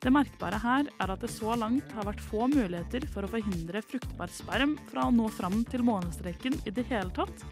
Det 0.03 0.11
merkbare 0.11 0.59
her 0.59 0.89
er 0.99 1.13
at 1.15 1.23
det 1.23 1.31
så 1.31 1.55
langt 1.55 1.93
har 1.95 2.09
vært 2.09 2.25
få 2.25 2.49
muligheter 2.51 3.05
for 3.13 3.23
å 3.23 3.31
forhindre 3.31 3.85
fruktbar 3.87 4.33
sperm 4.35 4.75
fra 4.89 5.07
å 5.07 5.15
nå 5.15 5.29
fram 5.31 5.61
til 5.71 5.85
månestreken 5.87 6.57
i 6.67 6.75
det 6.75 6.89
hele 6.89 7.13
tatt, 7.15 7.45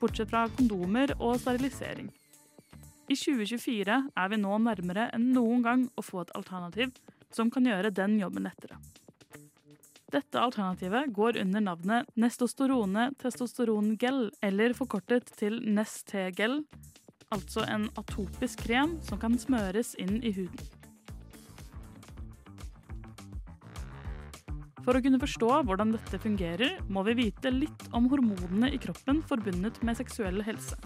bortsett 0.00 0.30
fra 0.30 0.46
kondomer 0.56 1.12
og 1.18 1.36
sterilisering. 1.42 2.08
I 3.08 3.16
2024 3.16 3.94
er 4.20 4.28
vi 4.28 4.36
nå 4.36 4.56
nærmere 4.60 5.06
enn 5.16 5.30
noen 5.32 5.62
gang 5.64 5.84
å 5.96 6.02
få 6.04 6.26
et 6.26 6.32
alternativ 6.36 6.92
som 7.32 7.48
kan 7.52 7.64
gjøre 7.64 7.92
den 7.96 8.18
jobben 8.20 8.44
lettere. 8.44 8.76
Dette 10.12 10.40
alternativet 10.40 11.10
går 11.16 11.38
under 11.40 11.64
navnet 11.64 12.08
nestosterone 12.20 13.10
testosterongel, 13.20 14.30
eller 14.44 14.76
forkortet 14.76 15.28
til 15.36 15.56
Nest-T-gel, 15.64 16.62
altså 17.32 17.64
en 17.68 17.88
atopisk 18.00 18.64
krem 18.64 18.96
som 19.04 19.20
kan 19.20 19.36
smøres 19.40 19.94
inn 20.00 20.20
i 20.24 20.32
huden. 20.36 20.74
For 24.84 24.96
å 24.96 25.04
kunne 25.04 25.20
forstå 25.20 25.48
hvordan 25.68 25.92
dette 25.96 26.20
fungerer, 26.20 26.76
må 26.88 27.04
vi 27.08 27.16
vite 27.24 27.52
litt 27.52 27.88
om 27.92 28.08
hormonene 28.08 28.72
i 28.72 28.80
kroppen 28.80 29.20
forbundet 29.28 29.80
med 29.84 30.00
seksuell 30.00 30.40
helse. 30.44 30.80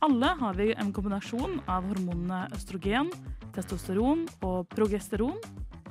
Alle 0.00 0.26
har 0.26 0.54
vi 0.54 0.74
en 0.78 0.92
kombinasjon 0.94 1.56
av 1.66 1.86
hormonene 1.90 2.44
østrogen, 2.54 3.08
testosteron 3.56 4.28
og 4.46 4.68
progesteron. 4.70 5.34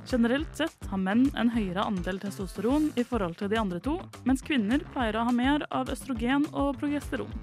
Generelt 0.08 0.54
sett 0.56 0.88
har 0.88 1.02
menn 1.04 1.26
en 1.36 1.52
høyere 1.52 1.84
andel 1.84 2.22
testosteron 2.24 2.88
i 2.96 3.04
forhold 3.04 3.36
til 3.42 3.52
de 3.52 3.60
andre 3.60 3.82
to, 3.84 3.98
mens 4.24 4.46
kvinner 4.48 4.86
pleier 4.94 5.20
å 5.20 5.26
ha 5.28 5.36
mer 5.36 5.68
av 5.76 5.92
østrogen 5.92 6.48
og 6.54 6.80
progesteron. 6.80 7.36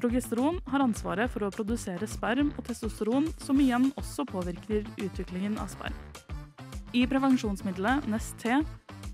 Progesteron 0.00 0.58
har 0.72 0.82
ansvaret 0.82 1.30
for 1.30 1.46
å 1.46 1.52
produsere 1.54 2.10
sperm 2.10 2.50
og 2.56 2.66
testosteron, 2.66 3.30
som 3.38 3.62
igjen 3.62 3.92
også 4.00 4.26
påvirker 4.26 4.82
utviklingen 4.98 5.54
av 5.62 5.70
sperm. 5.70 5.94
I 6.90 7.06
prevensjonsmiddelet 7.06 8.10
Nest-T 8.10 8.58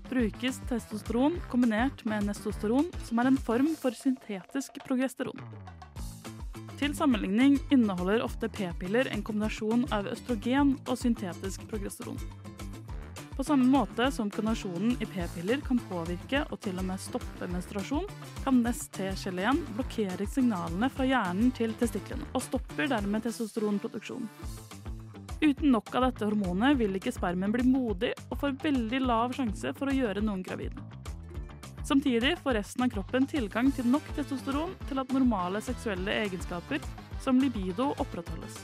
brukes 0.09 0.63
testosteron 0.71 1.37
kombinert 1.51 2.01
med 2.09 2.25
nestosteron, 2.25 2.89
som 3.05 3.21
er 3.21 3.29
en 3.29 3.37
form 3.37 3.75
for 3.77 3.93
syntetisk 3.93 4.81
progesteron. 4.87 5.37
Til 6.77 6.93
sammenligning 6.93 7.55
inneholder 7.73 8.21
ofte 8.21 8.45
p-piller 8.53 9.07
en 9.09 9.23
kombinasjon 9.25 9.87
av 9.95 10.05
østrogen 10.11 10.75
og 10.85 10.99
syntetisk 11.01 11.63
progesteron. 11.71 12.19
På 13.33 13.45
samme 13.45 13.65
måte 13.69 14.11
som 14.13 14.29
kombinasjonen 14.33 14.93
i 15.01 15.07
p-piller 15.09 15.63
kan 15.65 15.81
påvirke 15.89 16.43
og 16.51 16.59
til 16.61 16.77
og 16.77 16.85
med 16.85 17.01
stoppe 17.01 17.49
menstruasjon, 17.49 18.05
kan 18.43 18.61
Nest-T-geleen 18.61 19.63
blokkere 19.77 20.25
signalene 20.29 20.89
fra 20.93 21.05
hjernen 21.09 21.49
til 21.57 21.73
testiklene, 21.81 22.29
og 22.37 22.45
stopper 22.45 22.89
dermed 22.93 23.25
testosteronproduksjon. 23.25 24.29
Uten 25.37 25.69
nok 25.73 25.89
av 25.97 26.07
dette 26.07 26.25
hormonet 26.25 26.77
vil 26.77 26.97
ikke 26.97 27.13
spermen 27.13 27.53
bli 27.53 27.65
modig 27.65 28.13
og 28.29 28.37
får 28.41 28.57
veldig 28.63 29.01
lav 29.05 29.33
sjanse 29.37 29.73
for 29.77 29.89
å 29.89 29.97
gjøre 29.97 30.25
noen 30.25 30.45
gravide. 30.45 30.81
Samtidig 31.87 32.37
får 32.43 32.53
resten 32.53 32.83
av 32.83 32.89
kroppen 32.91 33.25
tilgang 33.31 33.69
til 33.71 33.85
nok 33.87 34.03
testosteron 34.17 34.73
til 34.89 34.99
at 34.99 35.13
normale 35.15 35.61
seksuelle 35.63 36.17
egenskaper 36.25 36.83
som 37.23 37.39
libido 37.39 37.93
opprettholdes. 37.95 38.57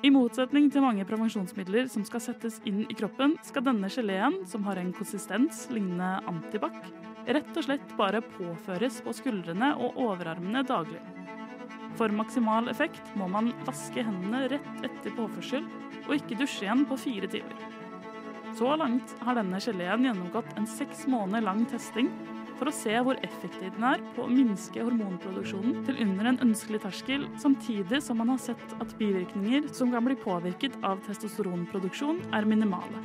I 0.00 0.14
motsetning 0.14 0.70
til 0.72 0.86
mange 0.86 1.04
prevensjonsmidler 1.04 1.92
som 1.92 2.08
skal 2.08 2.24
settes 2.24 2.56
inn 2.64 2.86
i 2.86 2.96
kroppen, 2.96 3.36
skal 3.44 3.66
denne 3.68 3.92
geleen, 3.92 4.40
som 4.48 4.64
har 4.64 4.80
en 4.80 4.94
konsistens 4.96 5.66
lignende 5.68 6.22
antibac, 6.30 6.80
rett 7.28 7.52
og 7.52 7.68
slett 7.68 7.96
bare 8.00 8.24
påføres 8.38 9.02
på 9.04 9.12
skuldrene 9.20 9.74
og 9.76 10.00
overarmene 10.08 10.64
daglig. 10.64 11.02
For 11.98 12.12
maksimal 12.14 12.70
effekt 12.70 13.10
må 13.18 13.26
man 13.32 13.50
vaske 13.66 14.04
hendene 14.06 14.46
rett 14.52 14.86
etter 14.86 15.14
påførsel, 15.16 15.66
og 16.06 16.14
ikke 16.14 16.38
dusje 16.38 16.62
igjen 16.66 16.86
på 16.86 16.98
fire 17.00 17.30
timer. 17.30 17.68
Så 18.58 18.70
langt 18.78 19.12
har 19.26 19.36
denne 19.38 19.58
geleen 19.62 20.06
gjennomgått 20.06 20.54
en 20.58 20.66
seks 20.70 21.04
måneder 21.10 21.44
lang 21.46 21.64
testing 21.70 22.08
for 22.58 22.70
å 22.70 22.74
se 22.74 22.94
hvor 23.06 23.18
effektiv 23.26 23.70
den 23.76 23.86
er 23.86 24.02
på 24.16 24.24
å 24.24 24.30
minske 24.30 24.82
hormonproduksjonen 24.82 25.84
til 25.86 26.00
under 26.02 26.32
en 26.32 26.40
ønskelig 26.48 26.80
terskel, 26.82 27.28
samtidig 27.38 28.00
som 28.02 28.18
man 28.18 28.32
har 28.34 28.42
sett 28.42 28.74
at 28.82 28.96
bivirkninger 28.98 29.70
som 29.74 29.94
kan 29.94 30.06
bli 30.06 30.18
påvirket 30.18 30.74
av 30.86 31.02
testosteronproduksjon, 31.06 32.22
er 32.34 32.50
minimale. 32.50 33.04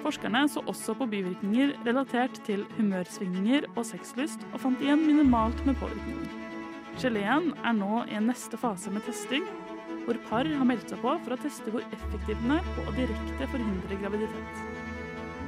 Forskerne 0.00 0.44
så 0.48 0.62
også 0.70 0.94
på 0.96 1.08
bivirkninger 1.10 1.74
relatert 1.84 2.40
til 2.48 2.64
humørsvingninger 2.78 3.68
og 3.74 3.84
sexlyst, 3.88 4.46
og 4.54 4.62
fant 4.64 4.84
igjen 4.84 5.04
minimalt 5.04 5.64
med 5.68 5.76
påvirkninger. 5.82 6.37
Geleen 6.98 7.52
er 7.62 7.74
nå 7.78 8.00
i 8.10 8.16
en 8.18 8.24
neste 8.26 8.58
fase 8.58 8.90
med 8.90 9.04
testing, 9.06 9.44
hvor 10.02 10.16
par 10.26 10.48
har 10.50 10.66
meldt 10.66 10.90
seg 10.90 10.98
på 10.98 11.12
for 11.22 11.34
å 11.36 11.36
teste 11.38 11.70
hvor 11.70 11.84
effektiv 11.94 12.40
den 12.40 12.56
er 12.56 12.64
på 12.74 12.82
å 12.90 12.94
direkte 12.96 13.46
forhindre 13.52 13.98
graviditet. 14.00 14.62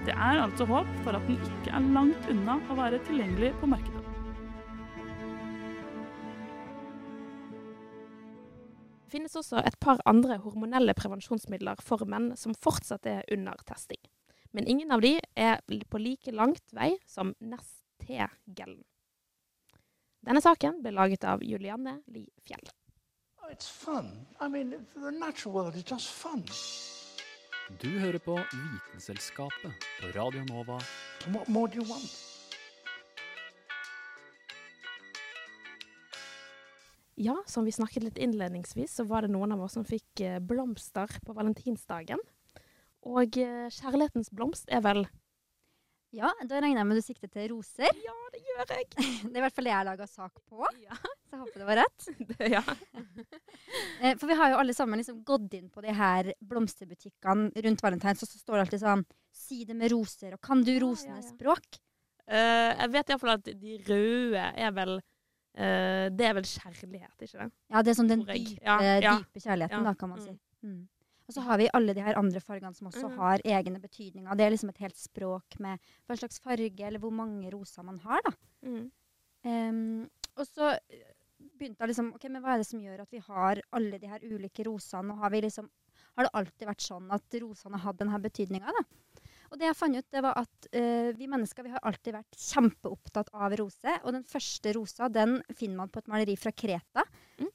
Det 0.07 0.15
er 0.15 0.39
altså 0.45 0.69
håp 0.71 0.93
for 1.03 1.19
at 1.19 1.27
den 1.27 1.41
ikke 1.43 1.73
er 1.75 1.89
langt 1.97 2.29
unna 2.31 2.55
å 2.71 2.77
være 2.79 3.01
tilgjengelig 3.09 3.51
på 3.59 3.71
markedet. 3.73 4.05
Det 9.03 9.17
finnes 9.17 9.35
også 9.43 9.65
et 9.67 9.81
par 9.83 9.99
andre 10.07 10.39
hormonelle 10.45 10.95
prevensjonsmidler 10.95 11.83
for 11.83 12.07
menn 12.07 12.31
som 12.39 12.55
fortsatt 12.55 13.11
er 13.11 13.27
under 13.35 13.59
testing. 13.67 13.99
Men 14.55 14.71
ingen 14.71 14.95
av 14.95 15.03
de 15.03 15.17
er 15.35 15.59
på 15.67 15.99
like 15.99 16.31
langt 16.31 16.71
vei 16.79 16.93
som 17.11 17.35
Nest-T-gelen. 17.43 18.85
Denne 20.21 20.41
saken 20.45 20.83
ble 20.85 20.93
laget 20.93 21.25
av 21.25 21.41
Julianne 21.41 22.03
Li 22.13 22.27
Fjell. 22.45 22.67
Oh, 23.41 23.49
it's 23.49 23.69
fun. 23.69 24.27
I 24.41 24.49
mean, 24.49 24.75
the 24.95 25.11
natural 25.11 25.55
world 25.55 25.77
is 25.77 25.85
just. 25.85 26.11
Du 27.81 27.89
hører 27.99 28.19
på 28.19 28.35
Vitenselskapet 28.35 29.87
på 30.01 30.11
Radio 30.19 30.45
Nova. 30.45 30.81
What 31.33 31.49
more 31.49 31.71
do 31.71 31.81
you 31.81 31.87
want? 31.89 32.11
Ja, 37.15 37.37
som 37.47 37.65
vi 37.65 37.73
snakket 37.73 38.03
litt 38.03 38.19
innledningsvis, 38.19 38.95
så 38.97 39.05
var 39.05 39.23
det 39.23 39.33
noen 39.33 39.53
av 39.53 39.63
oss 39.65 39.79
som 39.79 39.85
fikk 39.85 40.21
eh, 40.21 40.39
blomster 40.41 41.09
på 41.25 41.37
valentinsdagen. 41.37 42.21
Og 43.09 43.37
eh, 43.41 43.69
kjærlighetens 43.73 44.33
blomst 44.33 44.69
er 44.73 44.85
vel 44.85 45.07
Ja, 46.17 46.31
da 46.43 46.59
regner 46.59 46.81
jeg 46.81 46.89
med 46.91 46.99
du 46.99 47.05
sikter 47.05 47.31
til 47.31 47.53
roser. 47.53 47.87
Ja, 48.03 48.15
det 48.35 48.41
gjør 48.43 48.73
jeg. 48.75 48.87
Det 49.31 49.31
er 49.31 49.39
i 49.39 49.45
hvert 49.45 49.55
fall 49.55 49.69
det 49.69 49.73
jeg 49.73 49.87
laga 49.87 50.07
sak 50.11 50.41
på. 50.51 50.65
ja. 50.87 50.97
Så 50.99 51.37
jeg 51.37 51.43
håper 51.45 51.63
det 51.63 51.69
var 51.69 51.81
rett. 51.85 52.09
Det, 52.33 52.49
ja. 52.51 52.63
Eh, 54.01 54.17
For 54.19 54.27
vi 54.31 54.39
har 54.41 54.51
jo 54.55 54.59
alle 54.63 54.75
sammen 54.75 54.99
liksom 54.99 55.21
gått 55.27 55.55
inn 55.59 55.69
på 55.71 55.85
de 55.85 55.95
her 55.95 56.33
blomsterbutikkene 56.51 57.63
rundt 57.67 57.85
valentines, 57.87 58.25
og 58.27 58.33
så 58.33 58.43
står 58.43 58.57
det 58.59 58.65
alltid 58.67 58.83
sånn 58.85 59.07
Si 59.41 59.61
det 59.65 59.77
med 59.79 59.93
roser, 59.93 60.35
og 60.35 60.43
kan 60.43 60.65
du 60.67 60.73
rosenes 60.83 61.31
språk? 61.37 61.79
Uh, 62.31 62.71
jeg 62.75 62.91
vet 62.95 63.11
iallfall 63.11 63.33
at 63.37 63.49
de 63.59 63.77
røde 63.89 64.43
er 64.63 64.75
vel 64.75 64.93
uh, 65.01 66.07
Det 66.15 66.27
er 66.29 66.35
vel 66.37 66.47
kjærlighet, 66.47 67.15
ikke 67.27 67.39
det? 67.41 67.49
Ja, 67.71 67.83
det 67.87 67.91
er 67.93 67.97
sånn 67.99 68.11
den 68.11 68.23
dype, 68.27 68.59
Ja, 68.63 68.77
ja. 69.03 69.15
dype 69.19 69.43
kjærligheten, 69.43 69.79
Ja. 69.81 69.87
da, 69.87 69.95
kan 69.99 70.13
man 70.13 70.23
si. 70.23 70.35
Mm. 70.67 70.85
Og 71.31 71.37
så 71.37 71.45
har 71.47 71.61
vi 71.61 71.69
alle 71.79 71.95
de 71.95 72.03
her 72.03 72.19
andre 72.19 72.41
fargene 72.43 72.75
som 72.75 72.89
også 72.91 73.07
Mm. 73.07 73.17
har 73.21 73.43
egne 73.47 73.79
betydninger. 73.79 74.37
Det 74.37 74.45
er 74.47 74.51
liksom 74.51 74.73
et 74.73 74.83
helt 74.83 74.99
språk 74.99 75.61
med 75.63 75.79
hva 76.09 76.17
slags 76.19 76.41
farge 76.43 76.81
eller 76.83 76.99
hvor 76.99 77.13
mange 77.15 77.53
roser 77.55 77.87
man 77.87 78.01
har, 78.03 78.19
da. 78.27 78.33
Mm. 78.67 78.91
Um, 79.47 80.11
og 80.37 80.47
så 80.49 80.73
eh, 80.91 81.05
begynte 81.57 81.81
jeg 81.85 81.93
liksom 81.93 82.11
OK, 82.17 82.27
men 82.29 82.43
hva 82.43 82.55
er 82.57 82.65
det 82.65 82.67
som 82.67 82.81
gjør 82.83 83.05
at 83.05 83.15
vi 83.15 83.23
har 83.23 83.63
alle 83.73 84.01
de 84.03 84.11
her 84.11 84.27
ulike 84.27 84.67
rosene? 84.67 85.15
Og 85.15 85.23
har, 85.23 85.31
liksom, 85.31 85.71
har 86.19 86.27
det 86.27 86.35
alltid 86.35 86.67
vært 86.67 86.85
sånn 86.85 87.07
at 87.15 87.39
rosene 87.41 87.79
har 87.79 87.93
hatt 87.93 88.03
denne 88.03 88.21
betydninga, 88.27 88.75
da? 88.75 88.85
Og 89.51 89.59
det 89.59 89.67
jeg 89.67 89.79
fant 89.81 89.97
ut, 89.97 90.07
det 90.15 90.21
var 90.23 90.37
at 90.39 90.67
uh, 90.75 91.11
vi 91.19 91.27
mennesker 91.31 91.65
vi 91.67 91.73
har 91.73 91.83
alltid 91.83 92.15
vært 92.15 92.37
kjempeopptatt 92.39 93.33
av 93.35 93.55
rose. 93.59 93.97
Og 94.05 94.13
den 94.15 94.23
første 94.27 94.75
rosa 94.77 95.09
den 95.11 95.41
finner 95.55 95.77
man 95.81 95.91
på 95.91 95.99
et 95.99 96.11
maleri 96.11 96.37
fra 96.39 96.53
Kreta 96.55 97.03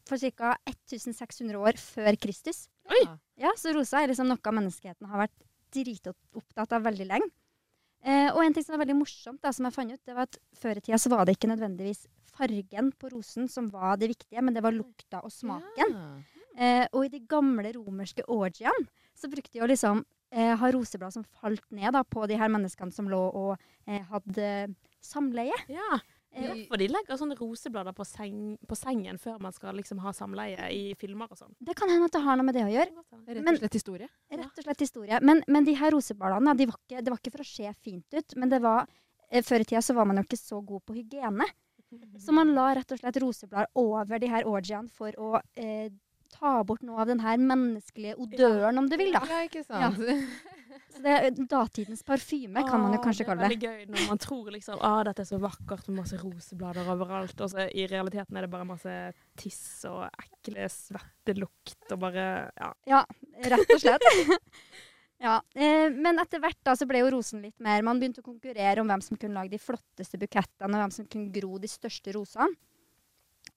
for 0.08 0.17
ca. 0.21 0.56
1600 0.69 1.60
år 1.60 1.80
før 1.82 2.17
Kristus. 2.21 2.65
Oi! 2.89 3.04
Ja, 3.41 3.52
Så 3.60 3.74
rosa 3.76 4.02
er 4.02 4.12
liksom 4.12 4.30
noe 4.30 4.54
menneskeheten 4.58 5.10
har 5.10 5.26
vært 5.26 5.36
dritopptatt 5.76 6.76
av 6.78 6.86
veldig 6.86 7.08
lenge. 7.10 7.32
Eh, 8.06 8.30
og 8.30 8.43
en 8.43 8.54
ting 8.54 8.63
som 8.63 8.76
var 8.76 8.84
veldig 8.86 9.00
morsomt, 9.00 9.41
da, 9.41 9.52
som 9.56 9.65
jeg 9.65 9.74
fant 9.74 9.91
ut, 9.95 10.02
det 10.06 10.13
var 10.13 10.28
at 10.30 10.38
før 10.62 10.78
i 10.78 10.84
tida 10.86 11.00
så 11.02 11.10
var 11.10 11.26
det 11.26 11.36
ikke 11.38 11.50
nødvendigvis 11.50 12.04
fargen 12.36 12.91
på 13.00 13.10
rosen 13.15 13.48
som 13.50 13.67
var 13.74 13.98
det 13.98 14.12
viktige, 14.12 14.43
men 14.45 14.54
det 14.54 14.62
var 14.63 14.76
lukta 14.76 15.24
og 15.26 15.34
smaken. 15.34 15.95
Eh, 16.56 16.86
og 16.93 17.08
i 17.08 17.12
de 17.15 17.19
gamle 17.28 17.71
romerske 17.76 18.24
orgiene 18.32 18.86
så 19.17 19.28
brukte 19.32 19.58
de 19.58 19.63
å 19.65 19.67
liksom 19.71 20.04
eh, 20.32 20.54
ha 20.60 20.69
roseblad 20.71 21.15
som 21.15 21.26
falt 21.41 21.65
ned 21.76 21.91
da, 21.98 22.04
på 22.04 22.28
de 22.30 22.38
her 22.39 22.52
menneskene 22.54 22.93
som 22.95 23.10
lå 23.12 23.19
og 23.36 23.56
eh, 23.88 24.04
hadde 24.12 24.52
samleie. 25.04 25.56
Ja. 25.71 26.00
Eh, 26.36 26.43
Ja, 26.45 26.56
for 26.67 26.78
de 26.82 26.88
legger 26.91 27.15
sånne 27.17 27.38
roseblader 27.39 27.93
på, 27.95 28.04
seng, 28.06 28.58
på 28.67 28.76
sengen 28.76 29.17
før 29.21 29.38
man 29.39 29.54
skal 29.56 29.76
liksom 29.80 30.02
ha 30.04 30.12
samleie 30.13 30.67
i 30.76 30.93
filmer 31.00 31.32
og 31.32 31.38
sånn. 31.39 31.54
Det 31.63 31.76
kan 31.80 31.88
hende 31.89 32.10
at 32.10 32.15
det 32.17 32.21
har 32.26 32.36
noe 32.36 32.45
med 32.50 32.56
det 32.58 32.65
å 32.65 32.71
gjøre. 32.74 32.91
Rett 33.28 33.50
og 33.54 33.60
slett 33.63 33.78
historie. 33.80 34.10
Rett 34.32 34.60
og 34.60 34.63
slett 34.67 34.84
historie. 34.84 35.19
Men, 35.24 35.43
men 35.48 35.63
de 35.67 35.76
her 35.80 35.91
rosebladene 35.95 36.56
de 36.60 36.65
var 36.67 36.80
ikke, 36.82 37.02
det 37.04 37.13
var 37.13 37.21
ikke 37.24 37.32
for 37.38 37.45
å 37.45 37.50
se 37.50 37.71
fint 37.82 38.17
ut, 38.19 38.36
men 38.36 38.50
det 38.52 38.60
var 38.62 38.86
eh, 39.32 39.41
Før 39.41 39.63
i 39.63 39.65
tida 39.71 39.82
så 39.82 39.95
var 39.95 40.06
man 40.06 40.17
jo 40.19 40.24
ikke 40.28 40.38
så 40.43 40.60
god 40.62 40.84
på 40.86 40.98
hygiene. 41.00 41.48
Så 42.19 42.34
man 42.36 42.52
la 42.56 42.74
rett 42.76 42.91
og 42.91 43.00
slett 43.00 43.17
roseblader 43.24 43.69
over 43.80 44.19
de 44.19 44.28
her 44.28 44.43
orgiene 44.50 44.89
for 44.91 45.15
å 45.21 45.39
eh, 45.56 45.88
ta 46.36 46.58
bort 46.67 46.82
noe 46.84 47.00
av 47.00 47.08
den 47.08 47.21
her 47.24 47.38
menneskelige 47.39 48.17
odøren, 48.19 48.78
om 48.82 48.89
du 48.91 48.98
vil, 49.00 49.13
da. 49.15 49.21
Ja, 49.30 49.43
ikke 49.48 49.63
sant? 49.63 50.02
Så 50.95 51.01
det 51.03 51.13
er 51.13 51.38
datidens 51.51 52.03
parfyme, 52.07 52.63
kan 52.67 52.81
man 52.81 52.95
jo 52.95 53.01
kanskje 53.03 53.27
kalle 53.27 53.45
det. 53.45 53.59
Det 53.59 53.67
er 53.67 53.75
veldig 53.75 53.85
gøy 53.85 53.93
når 53.93 54.09
man 54.09 54.21
tror 54.23 54.49
liksom 54.55 54.81
ah, 54.83 54.99
dette 55.07 55.23
er 55.25 55.29
så 55.29 55.39
vakkert 55.41 55.88
med 55.89 55.99
masse 56.01 56.19
roseblader 56.21 56.89
overalt, 56.93 57.43
og 57.43 57.51
så 57.51 57.67
i 57.67 57.85
realiteten 57.91 58.38
er 58.38 58.47
det 58.47 58.51
bare 58.53 58.67
masse 58.67 58.95
tiss 59.39 59.63
og 59.89 60.05
ekle 60.07 60.67
svettelukt 60.71 61.95
og 61.95 62.03
bare 62.03 62.27
ja. 62.47 62.69
Ja, 62.91 63.01
rett 63.53 63.73
og 63.75 63.81
slett. 63.83 64.07
ja, 65.25 65.39
eh, 65.55 65.88
men 65.91 66.21
etter 66.23 66.43
hvert 66.43 66.61
da 66.67 66.77
så 66.79 66.88
ble 66.89 67.03
jo 67.03 67.11
rosen 67.17 67.43
litt 67.45 67.59
mer 67.63 67.83
Man 67.85 67.99
begynte 68.01 68.23
å 68.23 68.29
konkurrere 68.29 68.83
om 68.83 68.91
hvem 68.91 69.03
som 69.03 69.19
kunne 69.19 69.39
lage 69.39 69.55
de 69.55 69.61
flotteste 69.61 70.19
bukettene, 70.21 70.71
og 70.73 70.85
hvem 70.85 70.95
som 70.99 71.09
kunne 71.11 71.33
gro 71.35 71.59
de 71.61 71.71
største 71.71 72.15
rosene. 72.15 72.51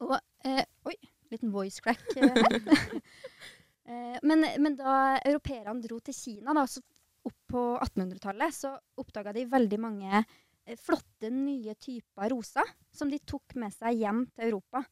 Og 0.05 0.19
eh, 0.47 0.65
Oi, 0.87 0.99
liten 1.33 1.55
voice 1.55 1.83
crack 1.85 2.05
eh, 2.17 2.29
her. 2.43 2.99
Eh, 3.89 4.19
men, 4.21 4.45
men 4.61 4.75
da 4.77 5.17
europeerne 5.25 5.81
dro 5.81 5.97
til 6.05 6.13
Kina, 6.13 6.53
da, 6.53 6.67
så 6.69 6.83
opp 7.27 7.39
på 7.51 7.65
1800-tallet, 7.83 8.55
så 8.55 8.75
oppdaga 9.01 9.35
de 9.37 9.47
veldig 9.49 9.81
mange 9.83 10.13
eh, 10.21 10.79
flotte, 10.79 11.33
nye 11.33 11.75
typer 11.81 12.31
roser 12.35 12.77
som 12.95 13.11
de 13.11 13.19
tok 13.19 13.57
med 13.61 13.75
seg 13.75 13.99
hjem 14.05 14.25
til 14.35 14.51
Europa. 14.51 14.85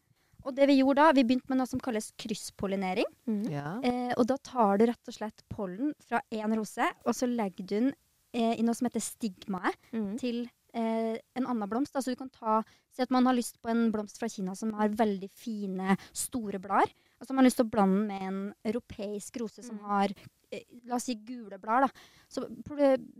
Og 0.46 0.54
det 0.54 0.68
vi 0.70 0.78
gjorde 0.78 1.02
da, 1.02 1.14
vi 1.16 1.24
begynte 1.26 1.50
med 1.50 1.58
noe 1.58 1.70
som 1.70 1.82
kalles 1.82 2.12
krysspollinering. 2.22 3.08
Ja. 3.50 3.78
Eh, 3.82 4.12
og 4.14 4.28
da 4.30 4.36
tar 4.38 4.78
du 4.78 4.86
rett 4.86 5.10
og 5.10 5.16
slett 5.16 5.42
pollen 5.52 5.94
fra 6.06 6.22
én 6.30 6.54
rose, 6.54 6.86
og 7.02 7.16
så 7.18 7.26
legger 7.30 7.66
du 7.66 7.74
den 7.74 7.88
eh, 8.36 8.54
i 8.54 8.66
noe 8.66 8.76
som 8.78 8.86
heter 8.86 9.02
stigmaet 9.02 9.78
til 10.22 10.44
eh, 10.76 11.16
en 11.18 11.48
annen 11.48 11.70
blomst. 11.70 11.96
Altså 11.98 12.14
du 12.14 12.20
kan 12.20 12.30
ta, 12.30 12.60
Si 12.96 13.04
at 13.04 13.12
man 13.12 13.26
har 13.28 13.36
lyst 13.36 13.58
på 13.60 13.68
en 13.68 13.90
blomst 13.92 14.16
fra 14.16 14.28
Kina 14.32 14.54
som 14.56 14.70
har 14.78 14.94
veldig 14.96 15.28
fine, 15.36 15.98
store 16.16 16.60
blader. 16.62 16.88
Og 17.16 17.28
man 17.28 17.32
har 17.32 17.38
man 17.38 17.46
lyst 17.48 17.60
til 17.60 17.66
å 17.66 17.72
blande 17.72 18.00
den 18.00 18.08
med 18.10 18.24
en 18.26 18.40
europeisk 18.68 19.38
rose 19.40 19.62
som 19.64 19.78
har 19.88 20.12
eh, 20.52 20.64
la 20.84 20.98
oss 20.98 21.06
si 21.08 21.14
gule 21.16 21.56
blader. 21.58 21.86
da. 21.86 22.24
Så 22.28 22.42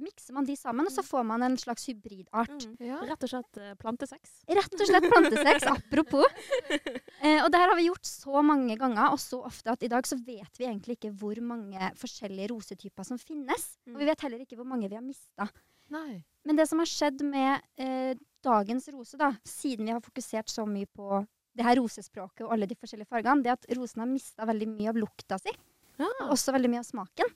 mikser 0.03 0.37
man 0.37 0.45
de 0.45 0.57
sammen, 0.59 0.89
og 0.89 0.93
så 0.93 1.05
får 1.07 1.25
man 1.25 1.45
en 1.47 1.57
slags 1.61 1.87
hybridart. 1.89 2.67
Rett 2.81 3.25
og 3.25 3.33
slett 3.33 3.61
eh, 3.63 3.77
plantesex. 3.81 4.43
Rett 4.59 4.77
og 4.77 4.91
slett 4.91 5.09
plantesex, 5.09 5.69
apropos. 5.77 6.27
Eh, 6.69 7.41
og 7.41 7.49
det 7.53 7.63
her 7.63 7.73
har 7.73 7.79
vi 7.79 7.89
gjort 7.89 8.09
så 8.09 8.43
mange 8.45 8.77
ganger 8.81 9.15
og 9.15 9.23
så 9.23 9.41
ofte 9.49 9.73
at 9.73 9.87
i 9.87 9.93
dag 9.93 10.09
så 10.09 10.19
vet 10.21 10.61
vi 10.61 10.69
egentlig 10.69 10.99
ikke 10.99 11.15
hvor 11.17 11.41
mange 11.41 11.93
forskjellige 11.97 12.53
rosetyper 12.53 13.09
som 13.09 13.21
finnes. 13.23 13.71
Og 13.95 14.03
vi 14.03 14.11
vet 14.11 14.27
heller 14.27 14.45
ikke 14.45 14.61
hvor 14.61 14.69
mange 14.69 14.91
vi 14.91 14.99
har 14.99 15.07
mista. 15.07 15.49
Men 16.47 16.59
det 16.59 16.67
som 16.69 16.83
har 16.83 16.91
skjedd 16.91 17.23
med 17.27 17.63
eh, 17.81 18.19
dagens 18.45 18.89
rose, 18.95 19.19
da, 19.19 19.33
siden 19.47 19.89
vi 19.89 19.95
har 19.95 20.05
fokusert 20.05 20.51
så 20.51 20.67
mye 20.69 20.89
på 20.91 21.25
det 21.57 21.65
her 21.67 21.79
rosespråket 21.81 22.45
og 22.47 22.53
alle 22.57 22.69
de 22.69 22.77
forskjellige 22.79 23.09
fargene, 23.11 23.45
det 23.45 23.53
er 23.53 23.59
at 23.59 23.71
rosen 23.79 24.05
har 24.05 24.11
mista 24.11 24.49
veldig 24.49 24.69
mye 24.75 24.93
av 24.93 25.01
lukta 25.01 25.39
si. 25.41 25.55
Og 26.01 26.35
også 26.35 26.53
veldig 26.57 26.73
mye 26.75 26.83
av 26.83 26.89
smaken. 26.91 27.33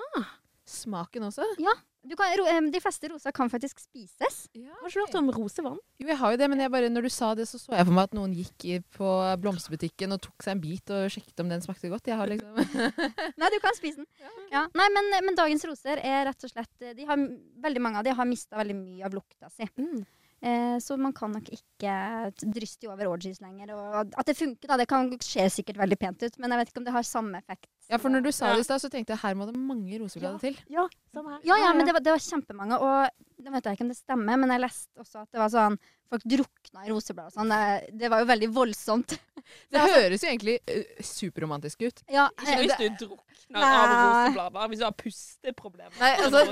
Ah, 0.00 0.30
Smaken 0.64 1.26
også? 1.28 1.44
Ja. 1.60 1.74
Du 2.04 2.12
kan, 2.20 2.28
ro, 2.36 2.44
de 2.68 2.80
fleste 2.84 3.08
roser 3.08 3.32
kan 3.32 3.48
faktisk 3.48 3.78
spises. 3.80 4.36
Har 4.52 4.88
ikke 4.88 4.92
du 4.92 5.00
hørt 5.06 5.14
om 5.16 5.30
rosevann? 5.32 5.78
Jo, 6.00 6.08
jeg 6.10 6.18
har 6.20 6.34
jo 6.34 6.40
det, 6.40 6.48
men 6.52 6.60
jeg 6.60 6.72
bare, 6.72 6.90
når 6.92 7.06
du 7.06 7.10
sa 7.12 7.30
det, 7.36 7.46
så 7.48 7.56
så 7.60 7.72
jeg 7.72 7.86
for 7.88 7.96
meg 7.96 8.10
at 8.10 8.16
noen 8.16 8.34
gikk 8.36 8.66
på 8.92 9.12
blomsterbutikken 9.40 10.12
og 10.12 10.20
tok 10.24 10.44
seg 10.44 10.52
en 10.56 10.60
bit 10.60 10.92
og 10.92 11.06
sjekket 11.12 11.40
om 11.40 11.52
den 11.52 11.64
smakte 11.64 11.88
godt. 11.92 12.10
Jeg 12.12 12.20
har 12.20 12.28
liksom 12.28 12.60
Nei, 13.40 13.50
du 13.54 13.56
kan 13.64 13.76
spise 13.76 14.02
den. 14.02 14.08
Ja. 14.52 14.66
Nei, 14.76 14.88
men, 14.96 15.08
men 15.30 15.38
dagens 15.40 15.64
roser 15.68 16.00
er 16.04 16.28
rett 16.28 16.44
og 16.44 16.52
slett 16.52 16.90
de 16.92 17.08
har, 17.08 17.24
Veldig 17.64 17.84
mange 17.86 18.02
av 18.02 18.04
de 18.04 18.12
har 18.20 18.28
mista 18.28 18.60
veldig 18.60 18.76
mye 18.82 19.08
av 19.08 19.16
lukta 19.16 19.48
si. 19.52 19.68
Eh, 20.44 20.76
så 20.84 20.96
man 21.00 21.14
kan 21.16 21.32
nok 21.32 21.46
ikke 21.48 21.92
dryste 22.52 22.88
over 22.92 23.08
orgies 23.08 23.40
lenger. 23.40 23.70
Og 23.72 24.12
at 24.12 24.28
det 24.28 24.36
funker, 24.36 24.68
da. 24.68 24.76
Det 24.76 24.88
kan 24.90 25.08
se 25.24 25.46
sikkert 25.52 25.80
veldig 25.80 25.98
pent 26.00 26.24
ut, 26.26 26.36
men 26.38 26.52
jeg 26.52 26.60
vet 26.60 26.72
ikke 26.72 26.82
om 26.82 26.88
det 26.88 26.96
har 26.96 27.06
samme 27.08 27.40
effekt. 27.40 27.70
Ja, 27.88 27.96
for 28.00 28.12
når 28.12 28.26
du 28.26 28.30
sa 28.32 28.52
det 28.52 28.64
i 28.64 28.66
stad, 28.68 28.82
så 28.82 28.90
tenkte 28.92 29.14
jeg 29.14 29.22
her 29.24 29.36
må 29.38 29.48
det 29.48 29.56
mange 29.60 30.00
roseblader 30.00 30.40
til. 30.42 30.58
Ja, 30.72 30.84
samme 31.16 31.36
her. 31.36 31.40
Ja, 31.48 31.56
ja, 31.64 31.72
men 31.76 31.88
det 31.88 31.96
var, 31.96 32.04
det 32.04 32.12
var 32.12 32.24
kjempemange. 32.26 32.80
Og 32.80 33.33
nå 33.44 33.52
vet 33.54 33.66
jeg 33.68 33.76
ikke 33.78 33.84
om 33.86 33.92
det 33.92 33.98
stemmer, 33.98 34.38
men 34.40 34.50
jeg 34.54 34.62
leste 34.64 35.04
også 35.04 35.22
at 35.26 35.30
det 35.34 35.40
var 35.44 35.52
sånn 35.52 35.78
Folk 36.14 36.20
drukna 36.28 36.82
i 36.84 36.90
roseblader 36.92 37.32
og 37.32 37.34
sånn. 37.34 37.48
Det, 37.50 37.94
det 37.98 38.08
var 38.12 38.20
jo 38.20 38.26
veldig 38.28 38.48
voldsomt. 38.54 39.14
Det 39.72 39.80
sånn- 39.80 39.94
høres 39.96 40.22
jo 40.22 40.28
egentlig 40.28 40.54
uh, 40.68 41.00
superromantisk 41.08 41.80
ut. 41.86 42.02
Ja, 42.12 42.26
Ikke 42.44 42.58
hvis 42.60 42.74
det- 42.76 42.90
du 43.00 43.06
drukner 43.06 43.64
av 43.64 43.88
roseblader. 43.94 44.68
Hvis 44.70 44.82
du 44.82 44.84
har 44.84 44.94
pusteproblemer. 45.00 45.96
Nei, 45.98 46.12
altså, 46.26 46.42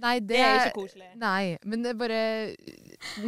nei, 0.00 0.16
det, 0.18 0.28
Det 0.32 0.40
er 0.40 0.56
ikke 0.64 0.74
koselig. 0.80 1.10
Nei, 1.20 1.44
men 1.68 1.84
det 1.84 1.92
er 1.92 2.00
bare 2.00 2.22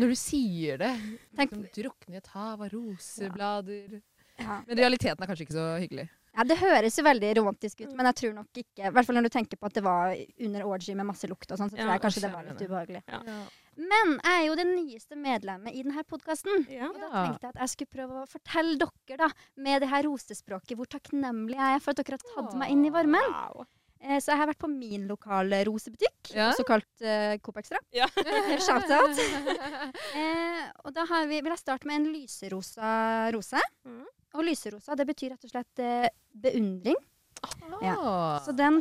Når 0.00 0.12
du 0.14 0.16
sier 0.18 0.80
det 0.80 0.90
liksom, 1.38 1.64
Drukne 1.76 2.16
i 2.16 2.20
et 2.24 2.32
hav 2.34 2.64
av 2.66 2.72
roseblader. 2.72 4.00
Men 4.40 4.76
realiteten 4.80 5.22
er 5.22 5.30
kanskje 5.30 5.46
ikke 5.46 5.56
så 5.60 5.68
hyggelig. 5.80 6.08
Ja, 6.36 6.44
Det 6.44 6.56
høres 6.60 6.98
jo 6.98 7.04
veldig 7.06 7.30
romantisk 7.38 7.80
ut, 7.80 7.92
men 7.96 8.06
jeg 8.10 8.16
tror 8.20 8.34
nok 8.36 8.58
ikke 8.60 8.88
I 8.90 8.90
hvert 8.92 9.06
fall 9.08 9.16
når 9.16 9.24
du 9.28 9.32
tenker 9.32 9.56
på 9.60 9.66
at 9.70 9.76
det 9.78 9.82
var 9.86 10.12
under 10.44 10.66
orgy 10.68 10.94
med 10.94 11.06
masse 11.08 11.28
lukt 11.30 11.48
og 11.50 11.58
sånn, 11.60 11.70
så 11.72 11.76
tror 11.78 11.86
Ja, 11.86 11.94
jeg 11.96 12.02
kanskje 12.04 12.24
det 12.26 12.32
var 12.34 12.44
litt 12.50 12.60
ubehagelig. 12.66 13.02
Men 13.76 14.12
jeg 14.24 14.32
er 14.40 14.44
jo 14.46 14.54
det 14.56 14.66
nyeste 14.68 15.16
medlemmet 15.20 15.74
i 15.76 15.82
denne 15.84 16.04
podkasten. 16.08 16.62
Og 16.64 17.00
da 17.00 17.08
tenkte 17.12 17.46
jeg 17.48 17.54
at 17.54 17.62
jeg 17.64 17.72
skulle 17.74 17.92
prøve 17.96 18.22
å 18.22 18.28
fortelle 18.30 18.76
dere, 18.80 19.18
da, 19.20 19.28
med 19.56 19.82
det 19.84 19.88
her 19.92 20.06
rosespråket, 20.08 20.76
hvor 20.78 20.88
takknemlig 20.92 21.56
jeg 21.58 21.74
er 21.76 21.82
for 21.84 21.92
at 21.92 22.00
dere 22.04 22.16
har 22.20 22.30
tatt 22.36 22.56
meg 22.60 22.72
inn 22.72 22.84
i 22.88 22.92
varmen. 22.94 23.32
Eh, 24.00 24.18
Så 24.20 24.32
jeg 24.32 24.38
har 24.42 24.48
vært 24.48 24.60
på 24.60 24.68
min 24.68 25.06
lokale 25.08 25.62
rosebutikk, 25.64 26.34
Ja. 26.34 26.50
også 26.52 26.64
kalt 26.68 26.88
uh, 27.04 27.36
Coop 27.40 27.56
Extra. 27.56 27.78
Ja. 27.96 28.06
Shout-out. 28.60 29.16
eh, 30.20 30.64
og 30.84 30.92
da 30.96 31.04
har 31.08 31.26
vi, 31.28 31.40
vil 31.40 31.52
jeg 31.54 31.62
starte 31.62 31.88
med 31.88 32.00
en 32.02 32.12
lyserosa 32.12 33.30
rose. 33.32 33.60
Og 34.36 34.44
lyserosa, 34.44 34.96
det 34.98 35.06
betyr 35.08 35.32
rett 35.34 35.46
og 35.48 35.52
slett 35.52 35.82
eh, 35.82 36.08
beundring. 36.36 36.98
Ja. 37.82 37.96
Så 38.44 38.54
den 38.56 38.80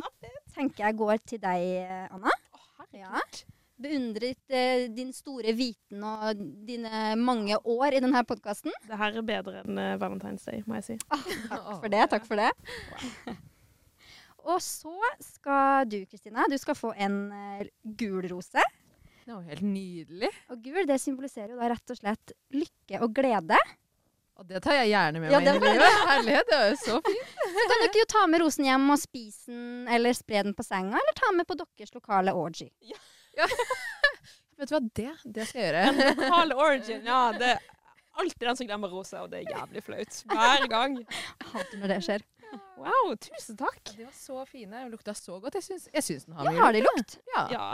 tenker 0.54 0.86
jeg 0.86 0.96
går 0.98 1.20
til 1.24 1.40
deg, 1.42 1.66
Anna. 2.12 2.32
Anna. 2.56 2.88
Ja. 2.96 3.22
Beundret 3.76 4.54
eh, 4.56 4.86
din 4.88 5.10
store 5.12 5.52
viten 5.56 6.04
og 6.06 6.38
dine 6.64 7.10
mange 7.20 7.58
år 7.60 7.98
i 7.98 8.00
denne 8.00 8.22
podkasten. 8.24 8.72
Det 8.88 8.96
her 8.96 9.18
er 9.20 9.26
bedre 9.26 9.60
enn 9.60 9.76
uh, 9.76 9.98
Valentine's 10.00 10.46
Day, 10.48 10.62
må 10.64 10.78
jeg 10.78 10.86
si. 10.86 10.96
Takk 11.50 11.68
for 11.82 11.92
det. 11.92 12.06
Takk 12.14 12.24
for 12.28 12.40
det. 12.40 13.36
Og 14.46 14.62
så 14.64 14.94
skal 15.20 15.84
du, 15.90 15.98
Kristine, 16.08 16.48
du 16.48 16.56
skal 16.60 16.78
få 16.78 16.94
en 16.96 17.18
uh, 17.34 17.68
gul 18.00 18.24
rose. 18.32 18.64
Det 19.26 19.34
var 19.34 19.44
helt 19.50 19.66
nydelig. 19.66 20.30
Og 20.54 20.62
gul 20.64 20.88
det 20.88 21.00
symboliserer 21.02 21.52
jo 21.52 21.60
da 21.60 21.68
rett 21.72 21.92
og 21.92 22.00
slett 22.00 22.32
lykke 22.54 23.02
og 23.04 23.12
glede. 23.16 23.60
Og 24.36 24.44
det 24.50 24.60
tar 24.64 24.74
jeg 24.76 24.90
gjerne 24.90 25.20
med 25.22 25.30
Ja, 25.32 25.38
meg 25.40 25.48
inn 25.56 25.62
i 25.64 25.70
livet. 25.72 26.00
Herlighet, 26.10 26.48
det 26.50 26.56
er 26.56 26.66
jo 26.68 26.76
så 26.82 26.96
fint. 27.06 27.30
Så 27.56 27.62
kan 27.70 27.84
dere 27.86 28.00
jo 28.02 28.08
ta 28.12 28.24
med 28.28 28.42
rosen 28.44 28.66
hjem 28.68 28.90
og 28.92 28.98
spise 29.00 29.46
den, 29.52 29.86
eller 29.96 30.16
spre 30.18 30.42
den 30.44 30.52
på 30.58 30.66
senga, 30.66 30.98
eller 31.00 31.16
ta 31.16 31.30
med 31.32 31.48
på 31.48 31.56
deres 31.62 31.94
lokale 31.96 32.34
orgy. 32.36 32.68
Vet 34.56 34.68
du 34.70 34.74
hva, 34.76 34.80
det, 34.96 35.08
det 35.36 35.46
skal 35.48 35.60
jeg 35.62 35.72
gjøre. 35.72 35.88
Den 35.96 36.20
lokale 36.20 36.56
origin, 36.66 37.02
ja. 37.08 37.22
Det 37.36 37.48
er 37.54 37.64
alltid 38.20 38.46
den 38.48 38.56
som 38.60 38.68
glemmer 38.70 38.92
rosa, 38.92 39.22
og 39.24 39.32
det 39.32 39.42
er 39.42 39.50
jævlig 39.56 39.82
flaut. 39.84 40.20
Hver 40.32 40.68
gang. 40.72 40.94
Hater 41.52 41.80
når 41.82 41.92
det 41.94 41.98
skjer. 42.06 42.24
Wow, 42.80 43.10
tusen 43.20 43.58
takk. 43.60 43.80
De 43.96 44.04
var 44.06 44.14
så 44.16 44.44
fine. 44.48 44.84
De 44.86 44.92
lukta 44.92 45.12
så 45.16 45.36
godt. 45.42 45.56
Jeg 45.58 45.64
syns, 45.66 45.88
jeg 45.92 46.04
syns 46.06 46.24
den 46.28 46.36
har 46.38 46.46
Ja, 46.46 46.52
mye 46.54 46.62
har 46.64 46.76
de 46.76 46.84
lukt? 46.86 47.16
Ja. 47.34 47.42
Ja. 47.52 47.66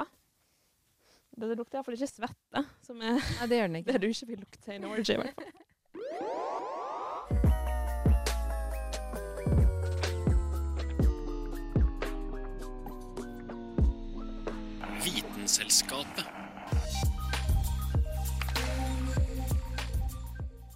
Det 1.43 1.55
lukter 1.59 1.79
iallfall 1.79 1.95
ikke 1.97 2.11
svette, 2.11 2.63
som 2.87 2.99
er 3.03 3.15
Nei, 3.19 3.47
det 3.51 3.59
gjør 3.61 3.71
den 3.71 3.79
ikke. 3.83 3.93
det 3.95 4.01
du 4.03 4.09
ikke 4.11 4.27
vil 4.33 4.41
lukte 4.43 4.73
i 4.73 4.79
en 4.81 4.89
orgy. 4.91 5.15
i 5.15 5.21
hvert 5.23 5.39
fall. 5.39 5.53
Vitenselskapet. 15.53 16.25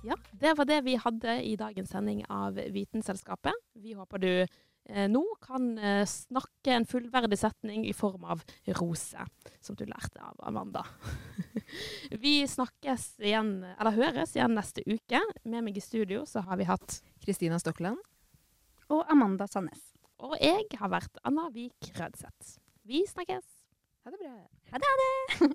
Ja, 0.05 0.17
det 0.33 0.53
var 0.59 0.69
det 0.69 0.81
vi 0.85 0.99
hadde 1.01 1.37
i 1.49 1.55
dagens 1.57 1.91
sending 1.91 2.21
av 2.29 2.61
Vitenselskapet. 2.75 3.57
Vi 3.73 3.95
håper 3.97 4.21
du 4.21 4.29
eh, 4.43 5.09
nå 5.09 5.23
kan 5.41 5.79
eh, 5.79 6.05
snakke 6.05 6.77
en 6.77 6.85
fullverdig 6.85 7.41
setning 7.41 7.89
i 7.89 7.97
form 7.97 8.29
av 8.29 8.45
rose, 8.77 9.25
som 9.65 9.81
du 9.81 9.87
lærte 9.89 10.21
av 10.21 10.45
Amanda. 10.45 10.85
vi 12.27 12.43
snakkes 12.45 13.15
igjen, 13.25 13.62
eller 13.79 13.97
høres 13.97 14.37
igjen 14.37 14.61
neste 14.61 14.85
uke. 14.85 15.25
Med 15.49 15.65
meg 15.65 15.81
i 15.81 15.89
studio 15.89 16.29
så 16.29 16.45
har 16.45 16.61
vi 16.61 16.69
hatt 16.69 17.01
Kristina 17.25 17.57
Stokkeland. 17.65 18.05
Og 18.93 19.09
Amanda 19.09 19.49
Sandnes. 19.49 19.95
Og 20.21 20.37
jeg 20.37 20.69
har 20.77 20.93
vært 20.93 21.25
Anna 21.25 21.49
Vik 21.49 21.95
Rødseth. 21.97 22.59
Vi 22.85 23.07
snakkes. 23.09 23.56
Ha 24.07 24.11
det 24.11 24.19
bra. 24.19 24.49
Ha 24.71 24.79
det, 24.79 24.87
ha 24.87 24.97
det! 25.03 25.55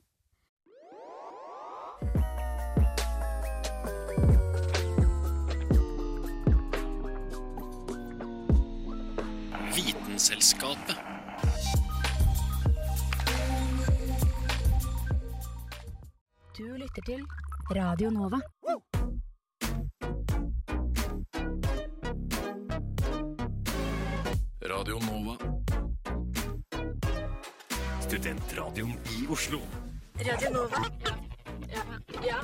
Vitenselskapet. 9.76 10.98
Du 16.58 16.78
lytter 16.78 17.02
til 17.06 17.26
Radio 17.72 18.10
Nova. 18.10 18.42
Studentradioen 28.22 28.94
i 29.18 29.26
Oslo. 29.34 29.60
Radio 30.22 30.50
Nova. 30.54 30.78
Ja. 31.74 31.82
ja. 32.22 32.38